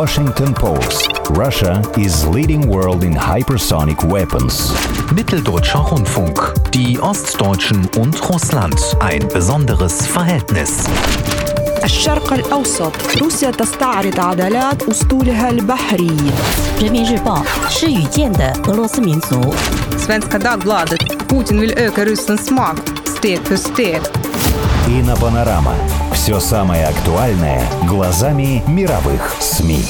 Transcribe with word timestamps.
Washington 0.00 0.52
Post. 0.52 1.08
Russia 1.30 1.80
is 1.96 2.26
leading 2.26 2.68
world 2.68 3.02
in 3.02 3.14
hypersonic 3.14 4.04
weapons. 4.04 4.74
Mitteldeutscher 5.14 5.78
Rundfunk. 5.78 6.52
Die 6.74 7.00
Ostdeutschen 7.00 7.88
und 7.96 8.14
Russland. 8.28 8.78
Ein 9.00 9.26
besonderes 9.28 10.06
Verhältnis. 10.06 10.84
الشرق 11.84 12.32
الأوسط 12.32 12.92
روسيا 13.22 13.50
تستعرض 13.50 14.20
عضلات 14.20 14.82
أسطولها 14.82 15.50
البحري 15.50 16.16
Svenska 19.96 20.38
Dagbladet 20.38 21.28
Putin 21.28 21.60
vill 21.60 21.72
öka 21.78 22.04
Rysslands 22.04 22.50
makt 22.50 23.08
steg 23.08 23.38
för 23.38 23.56
steg. 23.56 24.00
Все 26.26 26.40
самое 26.40 26.86
актуальное 26.86 27.62
глазами 27.86 28.60
мировых 28.66 29.36
СМИ. 29.38 29.84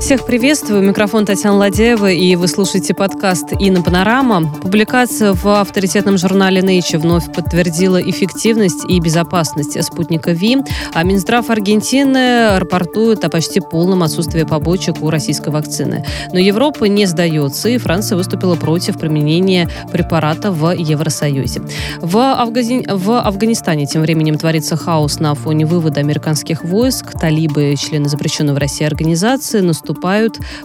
Всех 0.00 0.26
приветствую. 0.26 0.82
Микрофон 0.82 1.24
Татьяна 1.24 1.56
Ладеева, 1.56 2.10
и 2.10 2.36
вы 2.36 2.46
слушаете 2.46 2.92
подкаст 2.92 3.52
«Инна 3.58 3.82
Панорама». 3.82 4.52
Публикация 4.60 5.32
в 5.32 5.46
авторитетном 5.46 6.18
журнале 6.18 6.60
Nature 6.60 6.98
вновь 6.98 7.32
подтвердила 7.32 7.96
эффективность 8.02 8.84
и 8.86 9.00
безопасность 9.00 9.82
спутника 9.82 10.32
ВИ, 10.32 10.58
а 10.92 11.04
Минздрав 11.04 11.48
Аргентины 11.48 12.58
рапортует 12.58 13.24
о 13.24 13.30
почти 13.30 13.60
полном 13.60 14.02
отсутствии 14.02 14.42
побочек 14.42 15.00
у 15.00 15.08
российской 15.08 15.48
вакцины. 15.48 16.04
Но 16.32 16.38
Европа 16.38 16.84
не 16.84 17.06
сдается, 17.06 17.70
и 17.70 17.78
Франция 17.78 18.16
выступила 18.16 18.56
против 18.56 18.98
применения 18.98 19.70
препарата 19.90 20.50
в 20.50 20.70
Евросоюзе. 20.72 21.62
В, 22.00 22.18
Афгази... 22.34 22.84
в 22.90 23.20
Афганистане 23.20 23.86
тем 23.86 24.02
временем 24.02 24.36
творится 24.36 24.76
хаос 24.76 25.18
на 25.18 25.34
фоне 25.34 25.64
вывода 25.64 26.00
американских 26.00 26.62
войск. 26.62 27.12
Талибы, 27.18 27.74
члены 27.78 28.08
запрещенной 28.08 28.52
в 28.52 28.58
России 28.58 28.84
организации, 28.84 29.60
наступают 29.60 29.83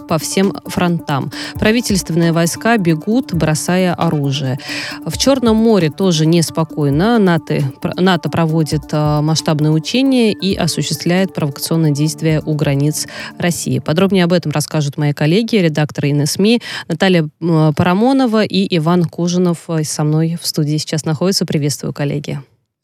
по 0.08 0.18
всем 0.18 0.54
фронтам. 0.66 1.30
Правительственные 1.54 2.32
войска 2.32 2.76
бегут, 2.78 3.34
бросая 3.34 3.94
оружие. 3.94 4.58
В 5.04 5.16
Черном 5.18 5.56
море 5.56 5.90
тоже 5.90 6.26
неспокойно. 6.26 7.18
НАТО, 7.18 7.62
НАТО 7.96 8.30
проводит 8.30 8.92
э, 8.92 9.20
масштабные 9.20 9.70
учения 9.70 10.32
и 10.32 10.54
осуществляет 10.54 11.34
провокационные 11.34 11.92
действия 11.92 12.42
у 12.44 12.54
границ 12.54 13.06
России. 13.38 13.78
Подробнее 13.78 14.24
об 14.24 14.32
этом 14.32 14.52
расскажут 14.52 14.96
мои 14.96 15.12
коллеги, 15.12 15.56
редакторы 15.56 16.10
ИНСМИ 16.10 16.60
Наталья 16.88 17.28
э, 17.40 17.72
Парамонова 17.76 18.44
и 18.44 18.76
Иван 18.76 19.04
Кужинов 19.04 19.64
э, 19.68 19.84
со 19.84 20.04
мной 20.04 20.38
в 20.40 20.46
студии 20.46 20.76
сейчас 20.76 21.04
находятся. 21.04 21.46
Приветствую, 21.46 21.92
коллеги. 21.92 22.40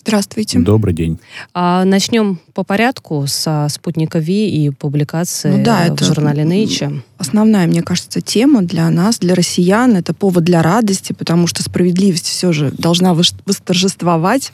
Здравствуйте. 0.07 0.61
Добрый 0.61 0.95
день. 0.95 1.19
А, 1.53 1.85
начнем 1.85 2.39
по 2.55 2.62
порядку 2.62 3.25
со 3.27 3.67
спутника 3.69 4.21
Ви 4.21 4.49
и 4.49 4.71
публикации 4.71 5.51
Ну 5.51 5.65
да, 5.65 5.87
в 5.89 5.95
это 5.95 6.05
журнале 6.05 6.45
Nature. 6.45 7.03
Основная, 7.19 7.67
мне 7.67 7.83
кажется, 7.83 8.21
тема 8.21 8.62
для 8.62 8.89
нас, 8.91 9.19
для 9.19 9.34
россиян, 9.34 9.97
это 9.97 10.15
повод 10.15 10.45
для 10.45 10.62
радости, 10.62 11.12
потому 11.12 11.49
что 11.49 11.65
справедливость 11.65 12.27
все 12.27 12.53
же 12.53 12.71
должна 12.71 13.15
восторжествовать. 13.15 14.53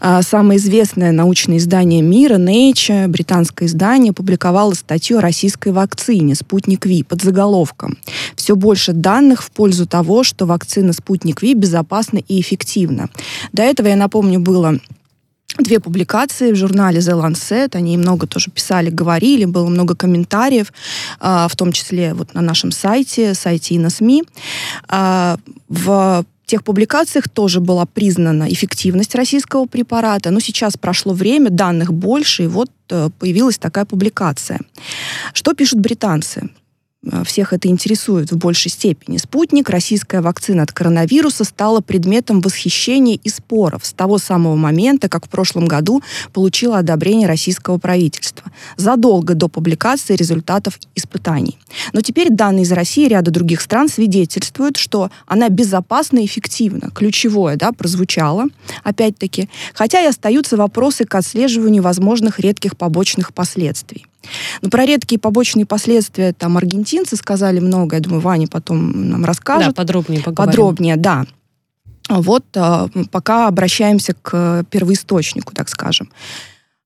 А, 0.00 0.22
Самое 0.22 0.58
известное 0.58 1.12
научное 1.12 1.58
издание 1.58 2.02
мира, 2.02 2.36
Nature, 2.36 3.08
британское 3.08 3.68
издание, 3.68 4.12
публиковало 4.12 4.74
статью 4.74 5.18
о 5.18 5.20
российской 5.20 5.72
вакцине 5.72 6.34
«Спутник 6.34 6.86
Ви» 6.86 7.02
под 7.02 7.22
заголовком 7.22 7.98
«Все 8.36 8.56
больше 8.56 8.92
данных 8.92 9.42
в 9.42 9.50
пользу 9.50 9.86
того, 9.86 10.24
что 10.24 10.46
вакцина 10.46 10.92
«Спутник 10.92 11.42
Ви» 11.42 11.54
безопасна 11.54 12.18
и 12.18 12.40
эффективна». 12.40 13.08
До 13.52 13.62
этого, 13.62 13.88
я 13.88 13.96
напомню, 13.96 14.40
было 14.40 14.78
две 15.58 15.80
публикации 15.80 16.52
в 16.52 16.56
журнале 16.56 17.00
The 17.00 17.20
Lancet. 17.20 17.74
Они 17.74 17.96
много 17.96 18.26
тоже 18.26 18.50
писали, 18.50 18.90
говорили, 18.90 19.44
было 19.44 19.68
много 19.68 19.94
комментариев, 19.96 20.72
а, 21.20 21.48
в 21.48 21.56
том 21.56 21.72
числе 21.72 22.14
вот 22.14 22.34
на 22.34 22.40
нашем 22.40 22.70
сайте, 22.70 23.34
сайте 23.34 23.76
ИНОСМИ. 23.76 24.24
А, 24.88 25.36
В 25.68 26.24
тех 26.48 26.64
публикациях 26.64 27.28
тоже 27.28 27.60
была 27.60 27.86
признана 27.86 28.52
эффективность 28.52 29.14
российского 29.14 29.66
препарата, 29.66 30.30
но 30.30 30.40
сейчас 30.40 30.76
прошло 30.76 31.12
время, 31.12 31.50
данных 31.50 31.92
больше, 31.92 32.44
и 32.44 32.46
вот 32.46 32.70
э, 32.90 33.10
появилась 33.18 33.58
такая 33.58 33.84
публикация. 33.84 34.58
Что 35.34 35.54
пишут 35.54 35.80
британцы? 35.80 36.50
Э, 37.04 37.22
Всех 37.24 37.52
это 37.52 37.68
интересует 37.68 38.32
в 38.32 38.36
большей 38.36 38.70
степени. 38.70 39.18
Спутник, 39.18 39.70
российская 39.70 40.20
вакцина 40.20 40.62
от 40.62 40.72
коронавируса, 40.72 41.44
стала 41.44 41.80
предметом 41.80 42.40
восхищения 42.40 43.18
и 43.22 43.28
споров 43.28 43.86
с 43.86 43.92
того 43.92 44.18
самого 44.18 44.56
момента, 44.56 45.08
как 45.08 45.26
в 45.26 45.28
прошлом 45.28 45.66
году 45.66 46.02
получила 46.32 46.78
одобрение 46.78 47.28
российского 47.28 47.78
правительства, 47.78 48.50
задолго 48.76 49.34
до 49.34 49.48
публикации 49.48 50.16
результатов 50.16 50.78
испытаний. 50.94 51.58
Но 51.92 52.00
теперь 52.00 52.30
данные 52.30 52.64
из 52.64 52.72
России 52.72 53.06
и 53.06 53.08
ряда 53.08 53.30
других 53.30 53.60
стран 53.60 53.88
свидетельствуют, 53.88 54.76
что 54.76 55.10
она 55.26 55.48
безопасна 55.48 56.18
и 56.18 56.26
эффективна. 56.26 56.90
Ключевое 56.94 57.56
да, 57.56 57.72
прозвучало, 57.72 58.46
опять-таки, 58.82 59.48
хотя 59.74 60.02
и 60.02 60.06
остаются 60.06 60.56
вопросы 60.56 61.04
к 61.04 61.14
отслеживанию 61.14 61.82
возможных 61.82 62.40
редких 62.40 62.76
побочных 62.76 63.32
последствий. 63.32 64.06
Ну, 64.62 64.70
про 64.70 64.84
редкие 64.84 65.18
побочные 65.18 65.66
последствия 65.66 66.32
там 66.32 66.56
аргентинцы 66.56 67.16
сказали 67.16 67.60
много. 67.60 67.96
Я 67.96 68.02
думаю, 68.02 68.20
Ваня 68.20 68.48
потом 68.48 69.08
нам 69.10 69.22
Да, 69.22 69.26
расскажет. 69.28 69.74
подробнее 69.74 70.22
поговорим. 70.22 70.50
Подробнее, 70.52 70.96
да. 70.96 71.26
Вот 72.08 72.44
а, 72.56 72.88
пока 73.10 73.48
обращаемся 73.48 74.14
к 74.20 74.64
первоисточнику, 74.70 75.54
так 75.54 75.68
скажем. 75.68 76.10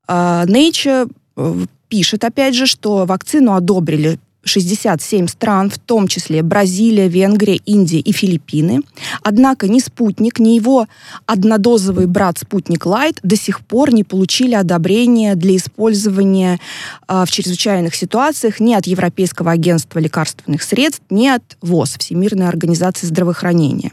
А, 0.08 0.44
Nature 0.46 1.10
э, 1.36 1.64
пишет, 1.88 2.24
опять 2.24 2.54
же, 2.54 2.66
что 2.66 3.06
вакцину 3.06 3.54
одобрили 3.54 4.18
67 4.44 5.28
стран, 5.28 5.70
в 5.70 5.78
том 5.78 6.08
числе 6.08 6.42
Бразилия, 6.42 7.08
Венгрия, 7.08 7.56
Индия 7.56 8.00
и 8.00 8.12
Филиппины. 8.12 8.80
Однако 9.22 9.68
ни 9.68 9.78
спутник, 9.78 10.38
ни 10.38 10.50
его 10.50 10.86
однодозовый 11.26 12.06
брат 12.06 12.38
спутник 12.38 12.86
Лайт 12.86 13.18
до 13.22 13.36
сих 13.36 13.60
пор 13.60 13.92
не 13.92 14.04
получили 14.04 14.54
одобрения 14.54 15.36
для 15.36 15.56
использования 15.56 16.58
а, 17.06 17.24
в 17.24 17.30
чрезвычайных 17.30 17.94
ситуациях 17.94 18.58
ни 18.58 18.74
от 18.74 18.86
Европейского 18.86 19.52
агентства 19.52 19.98
лекарственных 19.98 20.62
средств, 20.62 21.02
ни 21.10 21.28
от 21.28 21.42
ВОЗ, 21.60 21.96
Всемирной 21.98 22.48
организации 22.48 23.06
здравоохранения. 23.06 23.92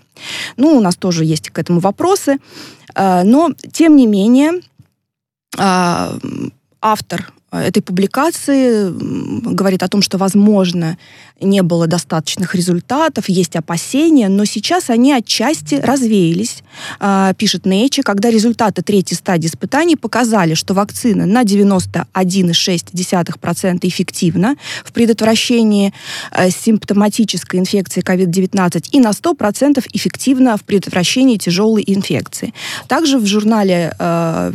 Ну, 0.57 0.75
у 0.75 0.81
нас 0.81 0.95
тоже 0.95 1.25
есть 1.25 1.49
к 1.49 1.59
этому 1.59 1.79
вопросы, 1.79 2.37
а, 2.95 3.23
но, 3.23 3.51
тем 3.71 3.95
не 3.95 4.07
менее, 4.07 4.53
а, 5.57 6.17
автор 6.81 7.31
этой 7.51 7.81
публикации 7.81 8.89
говорит 9.53 9.83
о 9.83 9.87
том, 9.87 10.01
что, 10.01 10.17
возможно, 10.17 10.97
не 11.41 11.63
было 11.63 11.87
достаточных 11.87 12.53
результатов, 12.55 13.29
есть 13.29 13.55
опасения, 13.55 14.27
но 14.29 14.45
сейчас 14.45 14.89
они 14.89 15.13
отчасти 15.13 15.75
развеялись, 15.75 16.63
а, 16.99 17.33
пишет 17.33 17.65
Nature, 17.65 18.03
когда 18.03 18.29
результаты 18.29 18.81
третьей 18.81 19.17
стадии 19.17 19.47
испытаний 19.47 19.95
показали, 19.95 20.53
что 20.53 20.73
вакцина 20.73 21.25
на 21.25 21.43
91,6% 21.43 23.87
эффективна 23.87 24.55
в 24.83 24.91
предотвращении 24.91 25.93
э, 26.31 26.49
симптоматической 26.49 27.59
инфекции 27.59 28.01
COVID-19 28.01 28.89
и 28.91 28.99
на 28.99 29.11
100% 29.11 29.85
эффективна 29.93 30.57
в 30.57 30.63
предотвращении 30.63 31.37
тяжелой 31.37 31.83
инфекции. 31.85 32.53
Также 32.87 33.19
в 33.19 33.25
журнале, 33.25 33.93
э, 33.97 34.51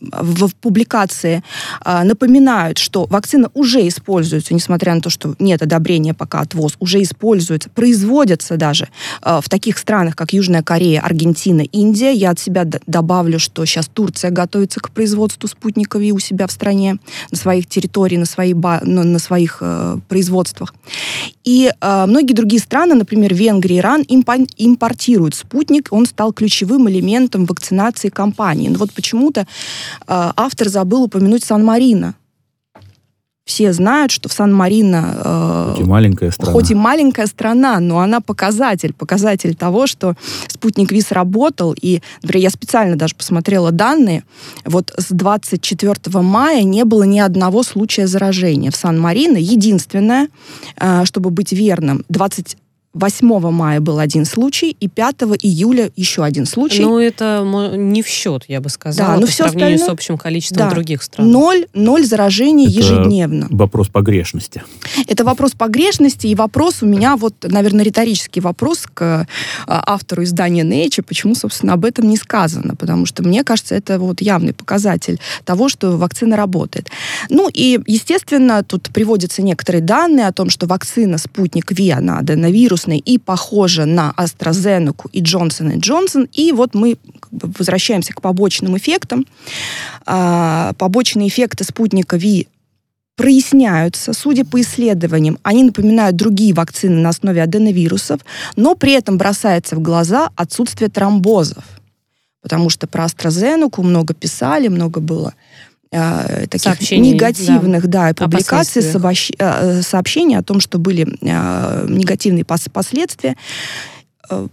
в, 0.00 0.50
публикации 0.60 1.42
э, 1.84 2.02
напоминают, 2.02 2.78
что 2.78 3.06
вакцина 3.06 3.50
уже 3.54 3.86
используется, 3.86 4.54
несмотря 4.54 4.94
на 4.94 5.00
то, 5.00 5.10
что 5.10 5.36
нет 5.38 5.62
одобрения 5.62 6.15
пока 6.16 6.40
от 6.40 6.54
ВОЗ, 6.54 6.76
уже 6.80 7.02
используется, 7.02 7.70
производится 7.70 8.56
даже 8.56 8.88
э, 9.22 9.40
в 9.42 9.48
таких 9.48 9.78
странах, 9.78 10.16
как 10.16 10.32
Южная 10.32 10.62
Корея, 10.62 11.00
Аргентина, 11.00 11.60
Индия. 11.60 12.12
Я 12.12 12.30
от 12.30 12.38
себя 12.38 12.64
добавлю, 12.86 13.38
что 13.38 13.64
сейчас 13.64 13.88
Турция 13.92 14.30
готовится 14.30 14.80
к 14.80 14.90
производству 14.90 15.48
спутников 15.48 16.02
и 16.02 16.12
у 16.12 16.18
себя 16.18 16.46
в 16.46 16.52
стране, 16.52 16.98
на 17.30 17.36
своих 17.36 17.66
территориях, 17.66 18.28
на, 18.36 18.54
ба- 18.54 18.80
на, 18.82 19.04
на 19.04 19.18
своих 19.18 19.58
э, 19.60 19.98
производствах. 20.08 20.74
И 21.44 21.70
э, 21.80 22.06
многие 22.06 22.32
другие 22.34 22.60
страны, 22.60 22.94
например, 22.94 23.34
Венгрия, 23.34 23.78
Иран, 23.78 24.02
импо- 24.02 24.48
импортируют 24.56 25.34
спутник. 25.34 25.88
Он 25.90 26.06
стал 26.06 26.32
ключевым 26.32 26.88
элементом 26.88 27.46
вакцинации 27.46 28.08
компании. 28.08 28.68
Но 28.68 28.78
вот 28.78 28.92
почему-то 28.92 29.40
э, 29.40 29.44
автор 30.06 30.68
забыл 30.68 31.04
упомянуть 31.04 31.44
Сан-Марино. 31.44 32.14
Все 33.46 33.72
знают, 33.72 34.10
что 34.10 34.28
в 34.28 34.32
Сан-Марино... 34.32 35.14
э, 35.24 35.74
Хоть 35.76 35.80
и 35.80 35.84
маленькая 35.84 36.30
страна. 36.32 36.52
Хоть 36.52 36.70
и 36.72 36.74
маленькая 36.74 37.26
страна, 37.26 37.78
но 37.78 38.00
она 38.00 38.20
показатель, 38.20 38.92
показатель 38.92 39.54
того, 39.54 39.86
что 39.86 40.14
спутник 40.48 40.90
ВИС 40.90 41.12
работал. 41.12 41.72
И, 41.80 42.02
например, 42.22 42.42
я 42.42 42.50
специально 42.50 42.96
даже 42.96 43.14
посмотрела 43.14 43.70
данные. 43.70 44.24
Вот 44.64 44.92
с 44.96 45.06
24 45.10 45.94
мая 46.22 46.64
не 46.64 46.84
было 46.84 47.04
ни 47.04 47.20
одного 47.20 47.62
случая 47.62 48.08
заражения 48.08 48.72
в 48.72 48.76
Сан-Марино. 48.76 49.36
Единственное, 49.36 50.26
э, 50.80 51.04
чтобы 51.04 51.30
быть 51.30 51.52
верным, 51.52 52.04
20 52.08 52.56
8 52.96 53.50
мая 53.50 53.80
был 53.80 53.98
один 53.98 54.24
случай, 54.24 54.74
и 54.80 54.88
5 54.88 55.16
июля 55.42 55.90
еще 55.96 56.24
один 56.24 56.46
случай. 56.46 56.82
Ну, 56.82 56.98
это 56.98 57.42
не 57.76 58.02
в 58.02 58.06
счет, 58.08 58.44
я 58.48 58.60
бы 58.60 58.70
сказала, 58.70 59.10
Да, 59.10 59.14
но 59.16 59.20
по 59.22 59.26
всё 59.26 59.44
сравнению 59.44 59.78
с 59.78 59.82
остальное- 59.82 59.92
общим 59.94 60.18
количеством 60.18 60.68
Да. 60.68 60.70
других 60.70 61.02
стран. 61.02 61.30
Ноль, 61.30 61.66
ноль 61.74 62.04
заражений 62.06 62.66
Это 62.66 62.78
ежедневно. 62.78 63.48
Вопрос 63.50 63.88
погрешности. 63.88 64.62
Это 65.06 65.24
вопрос 65.24 65.52
погрешности, 65.52 66.26
и 66.26 66.34
вопрос 66.34 66.82
у 66.82 66.86
меня, 66.86 67.16
вот, 67.16 67.34
наверное, 67.42 67.84
риторический 67.84 68.40
вопрос 68.40 68.86
к 68.92 69.26
а, 69.66 69.82
автору 69.86 70.24
издания 70.24 70.62
Nature, 70.64 71.02
почему, 71.02 71.34
собственно, 71.34 71.74
об 71.74 71.84
этом 71.84 72.08
не 72.08 72.16
сказано, 72.16 72.74
потому 72.76 73.04
что, 73.06 73.22
мне 73.22 73.44
кажется, 73.44 73.74
это 73.74 73.98
вот 73.98 74.20
явный 74.22 74.54
показатель 74.54 75.20
того, 75.44 75.68
что 75.68 75.96
вакцина 75.98 76.36
работает. 76.36 76.88
Ну 77.28 77.50
и, 77.52 77.78
естественно, 77.86 78.62
тут 78.64 78.88
приводятся 78.92 79.42
некоторые 79.42 79.82
данные 79.82 80.28
о 80.28 80.32
том, 80.32 80.48
что 80.50 80.66
вакцина 80.66 81.18
«Спутник 81.18 81.72
Ви», 81.72 81.90
она 81.90 82.22
аденовирусная 82.86 82.98
и 82.98 83.18
похожа 83.18 83.86
на 83.86 84.14
AstraZeneca 84.16 85.08
и 85.12 85.22
Johnson 85.22 85.76
Johnson, 85.76 86.28
и 86.32 86.52
вот 86.52 86.74
мы 86.74 86.96
как 87.20 87.32
бы 87.32 87.52
возвращаемся 87.58 88.12
к 88.12 88.20
побочным 88.20 88.76
эффектам. 88.76 89.26
А, 90.06 90.72
побочные 90.78 91.28
эффекты 91.28 91.64
«Спутника 91.64 92.16
Ви» 92.16 92.48
проясняются, 93.16 94.12
судя 94.12 94.44
по 94.44 94.60
исследованиям, 94.60 95.38
они 95.42 95.64
напоминают 95.64 96.16
другие 96.16 96.52
вакцины 96.52 97.00
на 97.00 97.08
основе 97.08 97.42
аденовирусов, 97.42 98.20
но 98.56 98.74
при 98.74 98.92
этом 98.92 99.16
бросается 99.16 99.76
в 99.76 99.80
глаза 99.80 100.28
отсутствие 100.36 100.90
тромбозов. 100.90 101.64
Потому 102.42 102.70
что 102.70 102.86
про 102.86 103.06
AstraZeneca 103.06 103.82
много 103.82 104.14
писали, 104.14 104.68
много 104.68 105.00
было 105.00 105.34
э, 105.90 106.46
таких 106.48 106.62
Сообщений, 106.62 107.12
негативных 107.12 107.86
да, 107.86 108.12
публикаций, 108.14 108.82
последствиях. 108.82 109.04
сообщ- 109.04 109.34
э, 109.38 109.82
сообщений 109.82 110.36
о 110.36 110.42
том, 110.42 110.60
что 110.60 110.78
были 110.78 111.06
э, 111.20 111.86
негативные 111.88 112.44
пос- 112.44 112.70
последствия. 112.70 113.36
Э, 114.28 114.48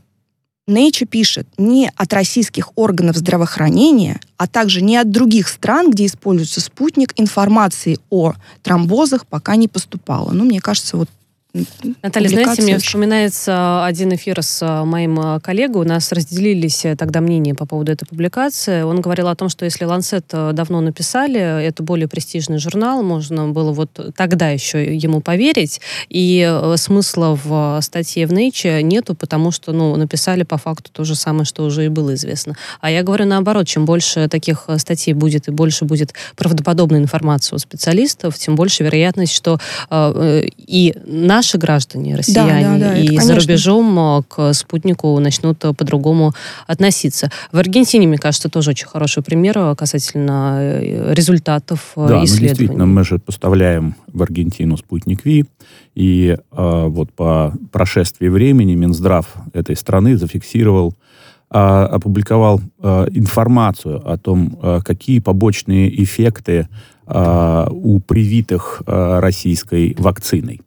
Nature 0.69 1.06
пишет, 1.07 1.45
не 1.57 1.91
от 1.94 2.13
российских 2.13 2.69
органов 2.77 3.18
здравоохранения, 3.18 4.21
а 4.38 4.47
также 4.47 4.81
не 4.81 4.95
от 4.95 5.12
других 5.12 5.50
стран, 5.50 5.91
где 5.91 6.06
используется 6.06 6.62
спутник, 6.62 7.12
информации 7.18 7.97
о 8.09 8.33
тромбозах 8.62 9.25
пока 9.25 9.57
не 9.57 9.68
поступало. 9.68 10.31
Ну, 10.31 10.45
мне 10.45 10.62
кажется, 10.62 10.95
вот 10.95 11.09
Наталья, 11.53 12.29
знаете, 12.29 12.29
публикация 12.29 12.63
мне 12.63 12.77
вспоминается 12.79 13.85
один 13.85 14.15
эфир 14.15 14.41
с 14.41 14.63
э, 14.63 14.83
моим 14.85 15.19
э, 15.19 15.39
коллегой. 15.39 15.83
У 15.83 15.88
нас 15.88 16.11
разделились 16.11 16.83
э, 16.83 16.95
тогда 16.95 17.21
мнения 17.21 17.53
по 17.53 17.67
поводу 17.67 17.91
этой 17.91 18.07
публикации. 18.07 18.81
Он 18.81 19.01
говорил 19.01 19.27
о 19.27 19.35
том, 19.35 19.50
что 19.50 19.63
если 19.63 19.85
э, 19.85 20.51
давно 20.53 20.81
написали, 20.81 21.63
это 21.63 21.83
более 21.83 22.07
престижный 22.07 22.57
журнал, 22.57 23.03
можно 23.03 23.50
было 23.50 23.71
вот 23.71 24.13
тогда 24.15 24.50
еще 24.50 24.95
ему 24.95 25.21
поверить, 25.21 25.79
и 26.09 26.59
смысла 26.77 27.39
в 27.44 27.79
статье 27.83 28.25
в 28.25 28.31
Nature 28.33 28.81
нету, 28.81 29.13
потому 29.13 29.51
что, 29.51 29.73
ну, 29.73 29.95
написали 29.95 30.41
по 30.41 30.57
факту 30.57 30.89
то 30.91 31.03
же 31.03 31.13
самое, 31.13 31.45
что 31.45 31.65
уже 31.65 31.85
и 31.85 31.89
было 31.89 32.15
известно. 32.15 32.56
А 32.81 32.89
я 32.89 33.03
говорю 33.03 33.25
наоборот, 33.25 33.67
чем 33.67 33.85
больше 33.85 34.27
таких 34.27 34.67
статей 34.77 35.13
будет 35.13 35.49
и 35.49 35.51
больше 35.51 35.85
будет 35.85 36.15
правдоподобной 36.35 36.97
информации 36.97 37.53
у 37.53 37.59
специалистов, 37.59 38.39
тем 38.39 38.56
больше 38.56 38.83
вероятность, 38.83 39.35
что 39.35 39.59
э, 39.91 40.47
и 40.57 40.95
наши 41.44 41.57
граждане, 41.57 42.16
россияне, 42.16 42.80
да, 42.80 42.98
и 42.98 43.16
это 43.16 43.25
за 43.25 43.36
рубежом 43.36 44.00
э, 44.00 44.22
к 44.28 44.54
спутнику 44.54 45.19
начнут 45.19 45.63
э, 45.66 45.74
по-другому 45.74 46.34
относиться. 46.68 47.30
В 47.51 47.57
Аргентине, 47.57 48.07
мне 48.07 48.18
кажется, 48.18 48.50
тоже 48.50 48.72
очень 48.72 48.88
хороший 48.88 49.24
пример 49.24 49.57
э, 49.57 49.75
касательно 49.75 50.80
результатов 51.13 51.92
Да, 51.95 52.01
ну 52.01 52.24
исследований. 52.24 52.48
действительно, 52.48 52.86
мы 52.86 53.04
же 53.04 53.19
поставляем 53.19 53.95
в 54.07 54.24
Аргентину 54.24 54.78
спутник 54.78 55.25
Ви, 55.25 55.45
и 55.95 56.38
э, 56.51 56.86
вот 56.88 57.12
по 57.12 57.54
прошествии 57.72 58.30
времени 58.30 58.75
Минздрав 58.75 59.28
этой 59.54 59.75
страны 59.75 60.18
зафиксировал, 60.18 60.94
опубликовал 61.50 62.62
э, 62.81 63.07
информацию 63.12 64.01
о 64.12 64.18
том, 64.18 64.57
э, 64.60 64.80
какие 64.84 65.19
побочные 65.19 66.04
эффекты 66.04 66.68
э, 67.07 67.67
у 67.71 68.00
привитых 68.00 68.81
э, 68.85 69.19
российской 69.19 69.95
вакциной. 70.00 70.61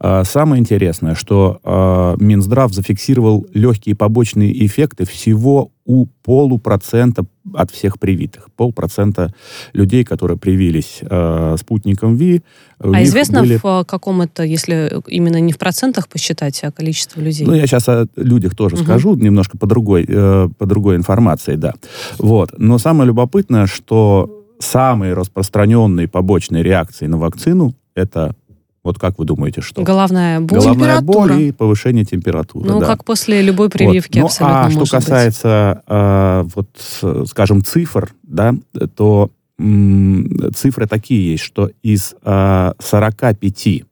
Э, 0.00 0.22
Самое 0.24 0.60
интересное, 0.60 1.14
что 1.14 1.60
э, 1.62 2.16
Минздрав 2.20 2.72
зафиксировал 2.72 3.46
легкие 3.54 3.94
побочные 3.94 4.64
эффекты 4.66 5.04
всего 5.06 5.70
у 5.84 6.06
полупроцента 6.22 7.24
от 7.54 7.70
всех 7.70 7.98
привитых. 7.98 8.48
Полпроцента 8.56 9.32
людей, 9.72 10.04
которые 10.04 10.36
привились 10.36 10.98
э, 11.00 11.56
спутником 11.58 12.16
ВИ, 12.16 12.42
А 12.78 13.02
известно, 13.02 13.40
были- 13.40 13.58
в 13.62 13.84
каком 13.84 14.20
это, 14.20 14.42
если 14.42 14.92
именно 15.08 15.40
не 15.40 15.52
в 15.52 15.58
процентах 15.58 16.08
посчитать, 16.08 16.60
а 16.62 16.70
количество 16.70 17.20
людей? 17.22 17.46
Ну, 17.46 17.54
я 17.54 17.66
сейчас 17.66 17.88
о 17.88 18.06
людях 18.16 18.54
тоже 18.54 18.76
Мгм. 18.76 18.84
скажу, 18.84 19.14
немножко 19.16 19.56
по 19.56 19.66
другой, 19.66 20.04
э, 20.06 20.48
по 20.58 20.66
другой 20.66 20.96
информации, 20.96 21.56
да. 21.56 21.72
Вот. 22.18 22.52
Но 22.58 22.76
самое 22.78 23.06
любопытное, 23.08 23.66
что 23.66 24.37
самые 24.58 25.14
распространенные 25.14 26.08
побочные 26.08 26.62
реакции 26.62 27.06
на 27.06 27.18
вакцину 27.18 27.74
это, 27.94 28.34
вот 28.82 28.98
как 28.98 29.18
вы 29.18 29.24
думаете, 29.24 29.60
что? 29.60 29.82
Головная 29.82 30.40
боль. 30.40 30.58
Головная 30.58 31.00
боль 31.00 31.42
и 31.42 31.52
повышение 31.52 32.04
температуры. 32.04 32.68
Ну, 32.68 32.80
да. 32.80 32.86
как 32.86 33.04
после 33.04 33.42
любой 33.42 33.70
прививки 33.70 34.18
Вот. 34.20 34.32
Ну, 34.40 34.46
абсолютно 34.46 34.82
а 34.82 34.86
что 34.86 34.96
касается, 34.96 35.82
э, 35.86 36.44
вот, 36.54 36.68
э, 37.02 37.24
скажем, 37.28 37.64
цифр, 37.64 38.12
да, 38.22 38.54
то 38.94 39.30
м, 39.58 40.52
цифры 40.54 40.86
такие 40.86 41.32
есть, 41.32 41.42
что 41.42 41.70
из 41.82 42.14
э, 42.22 42.72
45 42.78 43.84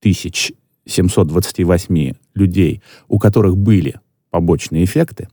тысяч 0.00 0.52
728 0.86 2.12
людей, 2.34 2.80
у 3.08 3.18
которых 3.18 3.56
были 3.56 4.00
побочные 4.30 4.84
эффекты, 4.84 5.28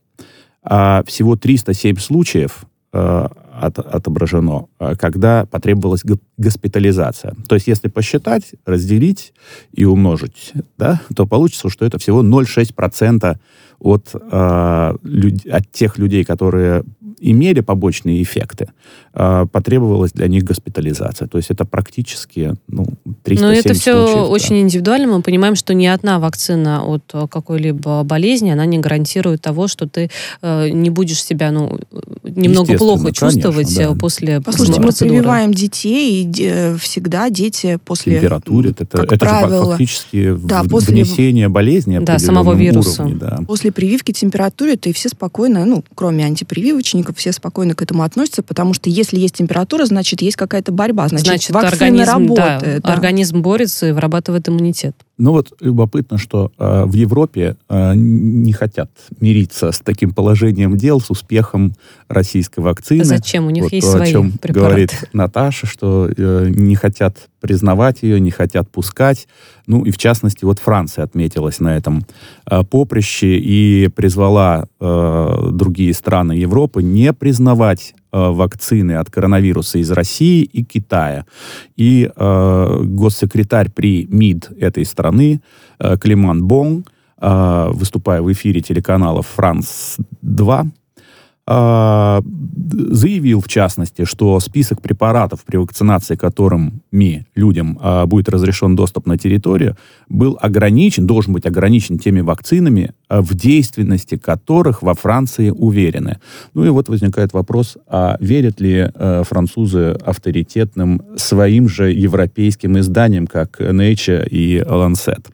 а 0.64 1.04
всего 1.06 1.36
307 1.36 1.98
случаев 1.98 2.66
э, 2.92 3.28
от- 3.62 3.80
отображено, 3.80 4.68
э, 4.80 4.96
когда 4.96 5.46
потребовалась 5.46 6.04
госпитализация. 6.38 7.36
То 7.48 7.56
есть, 7.56 7.68
если 7.68 7.88
посчитать, 7.88 8.54
разделить 8.66 9.34
и 9.72 9.86
умножить, 9.86 10.54
да, 10.78 11.02
то 11.16 11.26
получится, 11.26 11.70
что 11.70 11.86
это 11.86 11.98
всего 11.98 12.24
0,6% 12.24 13.38
от, 13.80 14.10
э, 14.14 14.96
люд- 15.04 15.46
от 15.46 15.72
тех 15.72 15.98
людей, 15.98 16.24
которые 16.24 16.84
имели 17.20 17.62
побочные 17.62 18.22
эффекты, 18.22 18.70
э, 19.14 19.46
потребовалась 19.52 20.12
для 20.12 20.28
них 20.28 20.44
госпитализация. 20.44 21.28
То 21.28 21.38
есть 21.38 21.50
это 21.52 21.66
практически 21.66 22.54
ну, 22.68 22.86
307 23.24 23.42
Но 23.42 23.54
это 23.54 23.74
все 23.74 23.94
случаев, 23.94 24.16
да. 24.16 24.28
очень 24.28 24.60
индивидуально. 24.62 25.08
Мы 25.08 25.22
понимаем, 25.22 25.56
что 25.56 25.74
ни 25.74 25.86
одна 25.86 26.20
вакцина 26.20 26.84
от 26.84 27.04
э, 27.14 27.28
какой-либо 27.30 28.04
болезни, 28.04 28.50
она 28.52 28.66
не 28.66 28.80
гарантирует 28.80 29.42
того, 29.42 29.68
что 29.68 29.88
ты 29.88 30.10
э, 30.42 30.70
не 30.70 30.90
будешь 30.90 31.24
себя 31.24 31.52
ну, 31.52 31.80
э, 31.92 32.30
немного 32.30 32.78
плохо 32.78 33.04
конечно, 33.06 33.30
чувствовать 33.32 33.76
да. 33.76 33.84
э, 33.84 33.96
после 33.96 34.42
Послушайте, 34.42 34.80
мы 34.80 34.88
процедуры. 34.88 35.18
прививаем 35.20 35.54
детей, 35.54 36.22
и 36.22 36.24
де- 36.26 36.76
всегда 36.78 37.30
дети 37.30 37.80
после... 37.84 38.16
температуре. 38.16 38.72
Это, 38.72 38.86
как 38.86 39.12
это 39.12 39.26
же 39.26 39.32
правило, 39.32 39.66
фактически 39.72 40.36
да, 40.44 40.64
после- 40.64 40.94
внесение 40.96 41.50
болезни 41.50 42.00
Да, 42.00 42.20
самого 42.20 42.54
вируса. 42.54 43.04
уровне, 43.04 43.18
да. 43.20 43.40
После 43.48 43.72
прививки 43.72 44.12
температуре, 44.12 44.76
то 44.76 44.90
и 44.90 44.94
все 44.94 45.10
спокойно, 45.10 45.66
ну, 45.66 45.84
кроме 45.96 46.26
антипрививочников, 46.26 47.03
все 47.12 47.32
спокойно 47.34 47.76
к 47.76 47.82
этому 47.82 48.04
относятся, 48.04 48.44
потому 48.44 48.74
что 48.74 48.90
если 48.90 49.20
есть 49.20 49.36
температура, 49.36 49.86
значит, 49.86 50.22
есть 50.22 50.38
какая-то 50.38 50.72
борьба, 50.72 51.10
значит, 51.10 51.28
Значит, 51.28 51.50
вакцина 51.52 52.04
организм, 52.04 52.34
да, 52.36 52.46
работает. 52.54 52.82
да. 52.84 52.94
организм 52.94 53.42
борется 53.42 53.88
и 53.88 53.92
вырабатывает 53.92 54.48
иммунитет. 54.48 54.96
Ну 55.18 55.32
вот 55.32 55.54
любопытно, 55.60 56.18
что 56.18 56.52
э, 56.58 56.86
в 56.86 56.94
Европе 56.94 57.56
э, 57.70 57.94
не 57.96 58.52
хотят 58.52 58.90
мириться 59.20 59.72
с 59.72 59.80
таким 59.80 60.12
положением 60.12 60.76
дел, 60.76 61.00
с 61.00 61.12
успехом 61.12 61.76
российской 62.08 62.62
вакцины. 62.62 63.04
Зачем? 63.04 63.46
У 63.46 63.52
них 63.52 63.64
Вот 63.64 63.74
есть 63.74 63.88
то, 63.88 63.94
о 63.94 63.98
свои 63.98 64.12
чем 64.12 64.32
препараты. 64.32 64.60
говорит 64.60 65.10
Наташа, 65.14 65.68
что 65.68 66.10
э, 66.10 66.48
не 66.50 66.76
хотят 66.76 67.30
признавать 67.42 68.02
ее, 68.02 68.20
не 68.20 68.32
хотят 68.32 68.72
пускать. 68.72 69.28
Ну 69.68 69.86
и 69.86 69.92
в 69.92 70.00
частности, 70.00 70.46
вот 70.46 70.58
Франция 70.58 71.04
отметилась 71.04 71.60
на 71.60 71.78
этом 71.78 72.06
э, 72.50 72.64
поприще 72.64 73.38
и 73.38 73.90
призвала 73.90 74.66
э, 74.80 75.50
другие 75.52 75.94
страны 75.94 76.34
Европы 76.34 76.82
не 76.82 77.14
признавать 77.14 77.94
вакцины 78.14 78.94
от 78.94 79.10
коронавируса 79.10 79.80
из 79.80 79.92
России 79.92 80.44
и 80.44 80.64
Китая. 80.64 81.26
И 81.76 82.10
э, 82.16 82.80
госсекретарь 82.84 83.72
при 83.72 84.06
МИД 84.06 84.52
этой 84.60 84.86
страны 84.86 85.42
э, 85.80 85.98
Климан 85.98 86.46
Бон, 86.46 86.86
э, 87.20 87.68
выступая 87.74 88.22
в 88.22 88.32
эфире 88.32 88.62
телеканала 88.62 89.22
«Франс-2», 89.22 90.72
а, 91.46 92.22
заявил, 92.90 93.42
в 93.42 93.50
частности, 93.50 94.06
что 94.06 94.40
список 94.40 94.82
препаратов, 94.82 95.44
при 95.44 95.58
вакцинации 95.58 96.16
которыми 96.16 97.28
людям 97.36 97.78
а, 97.82 98.06
будет 98.06 98.30
разрешен 98.30 98.78
доступ 98.78 99.08
на 99.08 99.18
территорию, 99.18 99.76
был 100.08 100.38
ограничен, 100.42 101.06
должен 101.06 101.34
быть 101.34 101.46
ограничен 101.46 102.00
теми 102.00 102.22
вакцинами, 102.22 102.92
э, 103.03 103.03
в 103.22 103.34
действенности 103.34 104.18
которых 104.18 104.82
во 104.82 104.94
Франции 104.94 105.50
уверены. 105.50 106.20
Ну 106.54 106.66
и 106.66 106.70
вот 106.70 106.90
возникает 106.90 107.34
вопрос, 107.34 107.78
а 107.88 108.18
верят 108.20 108.60
ли 108.60 108.90
э, 108.94 109.24
французы 109.28 109.98
авторитетным 110.06 111.02
своим 111.16 111.68
же 111.68 111.92
европейским 111.92 112.80
изданиям, 112.80 113.28
как 113.28 113.60
Nature 113.60 114.28
и 114.28 114.60
Lancet? 114.60 115.26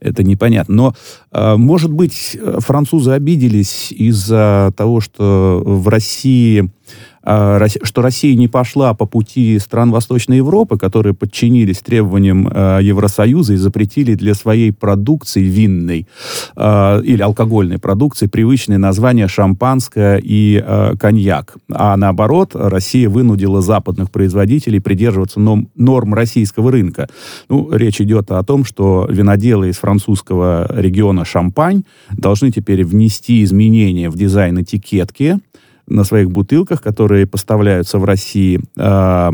Это 0.00 0.22
непонятно. 0.22 0.74
Но, 0.74 0.94
э, 1.32 1.56
может 1.56 1.92
быть, 1.92 2.38
французы 2.58 3.12
обиделись 3.12 3.92
из-за 3.92 4.72
того, 4.76 5.00
что 5.00 5.62
в 5.64 5.88
России 5.88 6.70
что 7.28 8.02
Россия 8.02 8.34
не 8.34 8.48
пошла 8.48 8.94
по 8.94 9.04
пути 9.04 9.58
стран 9.58 9.90
Восточной 9.90 10.38
Европы, 10.38 10.78
которые 10.78 11.14
подчинились 11.14 11.78
требованиям 11.78 12.48
а, 12.50 12.78
Евросоюза 12.78 13.54
и 13.54 13.56
запретили 13.56 14.14
для 14.14 14.34
своей 14.34 14.72
продукции 14.72 15.42
винной 15.42 16.06
а, 16.56 17.00
или 17.00 17.20
алкогольной 17.20 17.78
продукции 17.78 18.26
привычные 18.26 18.78
названия 18.78 19.28
шампанское 19.28 20.20
и 20.22 20.64
коньяк. 20.98 21.56
А 21.72 21.96
наоборот, 21.96 22.52
Россия 22.54 23.08
вынудила 23.08 23.60
западных 23.60 24.10
производителей 24.10 24.80
придерживаться 24.80 25.40
норм 25.40 26.14
российского 26.14 26.72
рынка. 26.72 27.08
Ну, 27.48 27.70
речь 27.72 28.00
идет 28.00 28.30
о 28.30 28.42
том, 28.42 28.64
что 28.64 29.06
виноделы 29.10 29.68
из 29.68 29.76
французского 29.76 30.66
региона 30.74 31.24
Шампань 31.24 31.84
должны 32.10 32.50
теперь 32.50 32.84
внести 32.84 33.42
изменения 33.42 34.10
в 34.10 34.16
дизайн 34.16 34.62
этикетки, 34.62 35.38
на 35.88 36.04
своих 36.04 36.30
бутылках, 36.30 36.82
которые 36.82 37.26
поставляются 37.26 37.98
в 37.98 38.04
России. 38.04 38.60
Э, 38.76 39.30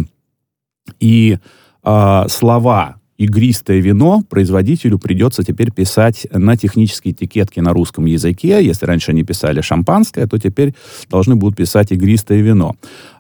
и 1.01 1.39
э, 1.85 2.25
слова 2.29 2.97
игристое 3.17 3.81
вино 3.81 4.23
производителю 4.29 4.99
придется 4.99 5.45
теперь 5.45 5.71
писать 5.71 6.27
на 6.33 6.57
технической 6.57 7.13
этикетке 7.13 7.63
на 7.63 7.73
русском 7.73 8.07
языке. 8.07 8.65
Если 8.65 8.87
раньше 8.87 9.13
они 9.13 9.23
писали 9.23 9.61
шампанское, 9.61 10.27
то 10.27 10.39
теперь 10.39 10.75
должны 11.09 11.37
будут 11.37 11.57
писать 11.57 11.93
игристое 11.93 12.41
вино. 12.41 12.75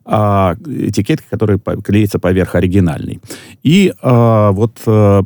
А, 0.05 0.57
этикетка, 0.67 1.27
которая 1.31 1.59
клеится 1.59 2.19
поверх 2.19 2.55
оригинальной. 2.55 3.21
И 3.63 3.93
а, 4.03 4.51
вот 4.53 4.81
а, 4.87 5.23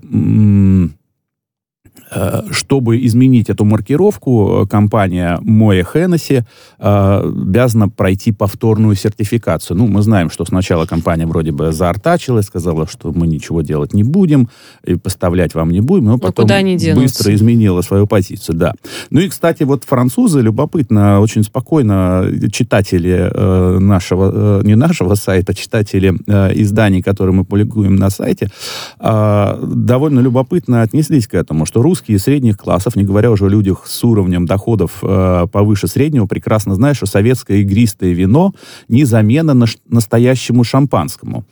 чтобы 2.50 3.04
изменить 3.04 3.50
эту 3.50 3.64
маркировку, 3.64 4.66
компания 4.70 5.38
Moe 5.42 5.86
Hennessy 5.94 6.44
э, 6.78 7.32
обязана 7.58 7.88
пройти 7.88 8.32
повторную 8.32 8.94
сертификацию. 8.96 9.76
Ну, 9.76 9.86
мы 9.86 10.02
знаем, 10.02 10.30
что 10.30 10.44
сначала 10.44 10.86
компания 10.86 11.26
вроде 11.26 11.52
бы 11.52 11.72
заортачилась, 11.72 12.46
сказала, 12.46 12.86
что 12.86 13.12
мы 13.12 13.26
ничего 13.26 13.62
делать 13.62 13.94
не 13.94 14.04
будем, 14.04 14.48
и 14.84 14.94
поставлять 14.94 15.54
вам 15.54 15.70
не 15.70 15.80
будем, 15.80 16.04
но 16.04 16.12
ну, 16.12 16.18
потом 16.18 16.46
быстро 16.94 17.34
изменила 17.34 17.82
свою 17.82 18.06
позицию, 18.06 18.56
да. 18.56 18.72
Ну 19.10 19.20
и, 19.20 19.28
кстати, 19.28 19.64
вот 19.64 19.84
французы, 19.84 20.40
любопытно, 20.40 21.20
очень 21.20 21.42
спокойно 21.42 22.26
читатели 22.52 23.30
э, 23.32 23.78
нашего, 23.78 24.62
не 24.62 24.76
нашего 24.76 25.14
сайта, 25.14 25.54
читатели 25.54 26.08
изданий, 26.08 27.02
которые 27.02 27.34
мы 27.34 27.44
публикуем 27.44 27.96
на 27.96 28.10
сайте, 28.10 28.50
довольно 28.98 30.20
любопытно 30.20 30.82
отнеслись 30.82 31.26
к 31.26 31.34
этому, 31.34 31.66
что 31.66 31.82
русские 31.82 31.97
русские 31.98 32.18
средних 32.20 32.56
классов, 32.56 32.94
не 32.94 33.02
говоря 33.02 33.28
уже 33.30 33.46
о 33.46 33.48
людях 33.48 33.82
с 33.86 34.04
уровнем 34.04 34.46
доходов 34.46 34.98
э, 35.02 35.46
повыше 35.50 35.88
среднего, 35.88 36.26
прекрасно 36.26 36.76
знают, 36.76 36.96
что 36.96 37.06
советское 37.06 37.60
игристое 37.62 38.12
вино 38.12 38.52
не 38.88 39.04
замена 39.04 39.52
на 39.52 39.66
настоящему 39.88 40.62
шампанскому. 40.62 41.44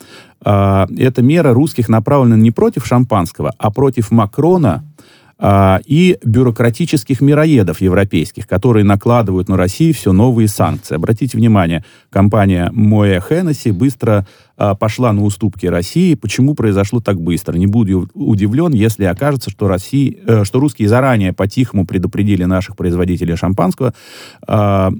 Э, 0.44 0.86
эта 0.96 1.20
мера 1.20 1.52
русских 1.52 1.88
направлена 1.88 2.36
не 2.36 2.52
против 2.52 2.86
шампанского, 2.86 3.54
а 3.58 3.72
против 3.72 4.12
Макрона, 4.12 4.84
а, 5.38 5.80
и 5.84 6.16
бюрократических 6.24 7.20
мироедов 7.20 7.82
европейских, 7.82 8.46
которые 8.46 8.84
накладывают 8.84 9.50
на 9.50 9.58
Россию 9.58 9.92
все 9.92 10.12
новые 10.12 10.48
санкции. 10.48 10.94
Обратите 10.94 11.36
внимание, 11.36 11.84
компания 12.08 12.70
Моя 12.72 13.20
Хеннесси 13.20 13.70
быстро 13.70 14.26
пошла 14.56 15.12
на 15.12 15.22
уступки 15.22 15.66
России. 15.66 16.14
Почему 16.14 16.54
произошло 16.54 17.00
так 17.00 17.20
быстро? 17.20 17.56
Не 17.56 17.66
буду 17.66 18.08
удивлен, 18.14 18.72
если 18.72 19.04
окажется, 19.04 19.50
что, 19.50 19.68
Россия, 19.68 20.14
э, 20.26 20.44
что 20.44 20.60
русские 20.60 20.88
заранее 20.88 21.32
по-тихому 21.32 21.86
предупредили 21.86 22.44
наших 22.44 22.76
производителей 22.76 23.36
шампанского, 23.36 23.94
э, 24.46 24.90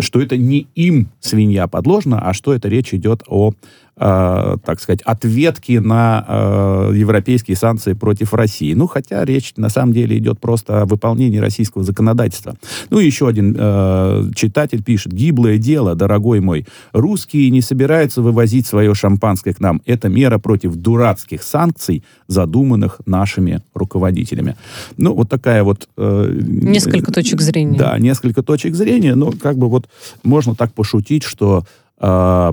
что 0.00 0.20
это 0.20 0.36
не 0.36 0.66
им 0.74 1.08
свинья 1.20 1.66
подложена, 1.66 2.20
а 2.20 2.32
что 2.32 2.54
это 2.54 2.68
речь 2.68 2.92
идет 2.94 3.22
о 3.28 3.52
э, 4.00 4.56
так 4.64 4.80
сказать, 4.80 5.02
ответки 5.02 5.72
на 5.72 6.24
э, 6.26 6.92
европейские 6.94 7.56
санкции 7.56 7.92
против 7.92 8.34
России. 8.34 8.72
Ну, 8.72 8.86
хотя 8.86 9.24
речь 9.24 9.52
на 9.56 9.68
самом 9.68 9.92
деле 9.92 10.18
идет 10.18 10.40
просто 10.40 10.82
о 10.82 10.86
выполнении 10.86 11.38
российского 11.38 11.84
законодательства. 11.84 12.56
Ну, 12.88 12.98
еще 12.98 13.28
один 13.28 13.54
э, 13.56 14.30
читатель 14.34 14.82
пишет, 14.82 15.12
гиблое 15.12 15.58
дело, 15.58 15.94
дорогой 15.94 16.40
мой, 16.40 16.66
русские 16.92 17.50
не 17.50 17.60
собираются 17.60 18.22
вывозить 18.40 18.66
свое 18.66 18.94
шампанское 18.94 19.52
к 19.52 19.60
нам. 19.60 19.82
Это 19.86 20.08
мера 20.08 20.38
против 20.38 20.74
дурацких 20.74 21.42
санкций, 21.42 22.02
задуманных 22.28 23.00
нашими 23.06 23.60
руководителями. 23.74 24.56
Ну, 24.96 25.14
вот 25.14 25.28
такая 25.28 25.62
вот... 25.62 25.88
Э, 25.96 26.32
несколько 26.40 27.12
точек 27.12 27.40
зрения. 27.40 27.78
Да, 27.78 27.98
несколько 27.98 28.42
точек 28.42 28.74
зрения, 28.74 29.14
но 29.14 29.32
как 29.32 29.56
бы 29.56 29.68
вот 29.68 29.88
можно 30.22 30.54
так 30.54 30.72
пошутить, 30.72 31.22
что 31.22 31.64
э, 32.00 32.52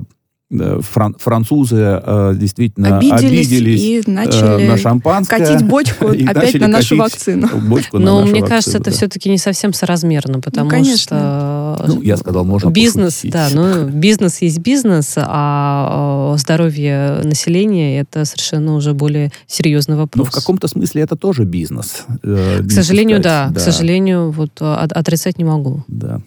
фран 0.50 1.14
французы 1.18 2.00
э, 2.02 2.32
действительно 2.34 2.96
обиделись, 2.96 3.46
обиделись 3.48 3.82
и 3.82 3.98
э, 3.98 4.02
начали 4.06 4.66
на 4.66 4.78
шампанское. 4.78 5.38
катить 5.38 5.66
бочку 5.66 6.08
опять 6.26 6.54
на 6.54 6.68
нашу 6.68 6.96
вакцину. 6.96 7.48
Бочку 7.68 7.98
Но 7.98 8.22
мне 8.22 8.40
вакцину, 8.40 8.46
кажется, 8.46 8.72
да. 8.72 8.78
это 8.78 8.90
все-таки 8.90 9.28
не 9.28 9.36
совсем 9.36 9.74
соразмерно, 9.74 10.40
потому 10.40 10.70
ну, 10.70 10.96
что 10.96 11.84
ну, 11.86 12.00
я 12.00 12.16
сказал, 12.16 12.46
можно 12.46 12.70
бизнес, 12.70 13.16
пошутить. 13.16 13.32
да, 13.32 13.48
ну 13.52 13.88
бизнес 13.88 14.40
есть 14.40 14.60
бизнес, 14.60 15.14
а 15.18 16.34
здоровье 16.38 17.20
населения 17.24 18.00
это 18.00 18.24
совершенно 18.24 18.74
уже 18.74 18.94
более 18.94 19.30
серьезный 19.46 19.96
вопрос. 19.96 20.26
Ну 20.26 20.30
в 20.30 20.34
каком-то 20.34 20.66
смысле 20.66 21.02
это 21.02 21.16
тоже 21.16 21.44
бизнес. 21.44 22.06
Э, 22.22 22.62
к 22.62 22.70
сожалению, 22.70 23.20
да, 23.20 23.48
да, 23.50 23.54
к 23.54 23.62
сожалению, 23.62 24.30
вот 24.30 24.52
отрицать 24.62 25.36
не 25.36 25.44
могу. 25.44 25.84
Да. 25.88 26.22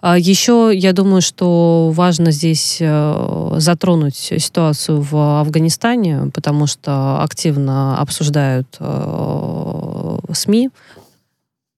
А 0.00 0.18
Еще 0.18 0.70
я 0.74 0.92
думаю, 0.92 1.22
что 1.22 1.90
важно 1.94 2.30
здесь 2.30 2.78
э, 2.80 3.54
затронуть 3.58 4.16
ситуацию 4.16 5.00
в 5.00 5.40
Афганистане, 5.40 6.30
потому 6.32 6.66
что 6.66 7.22
активно 7.22 7.98
обсуждают 7.98 8.76
э, 8.78 10.18
СМИ 10.32 10.70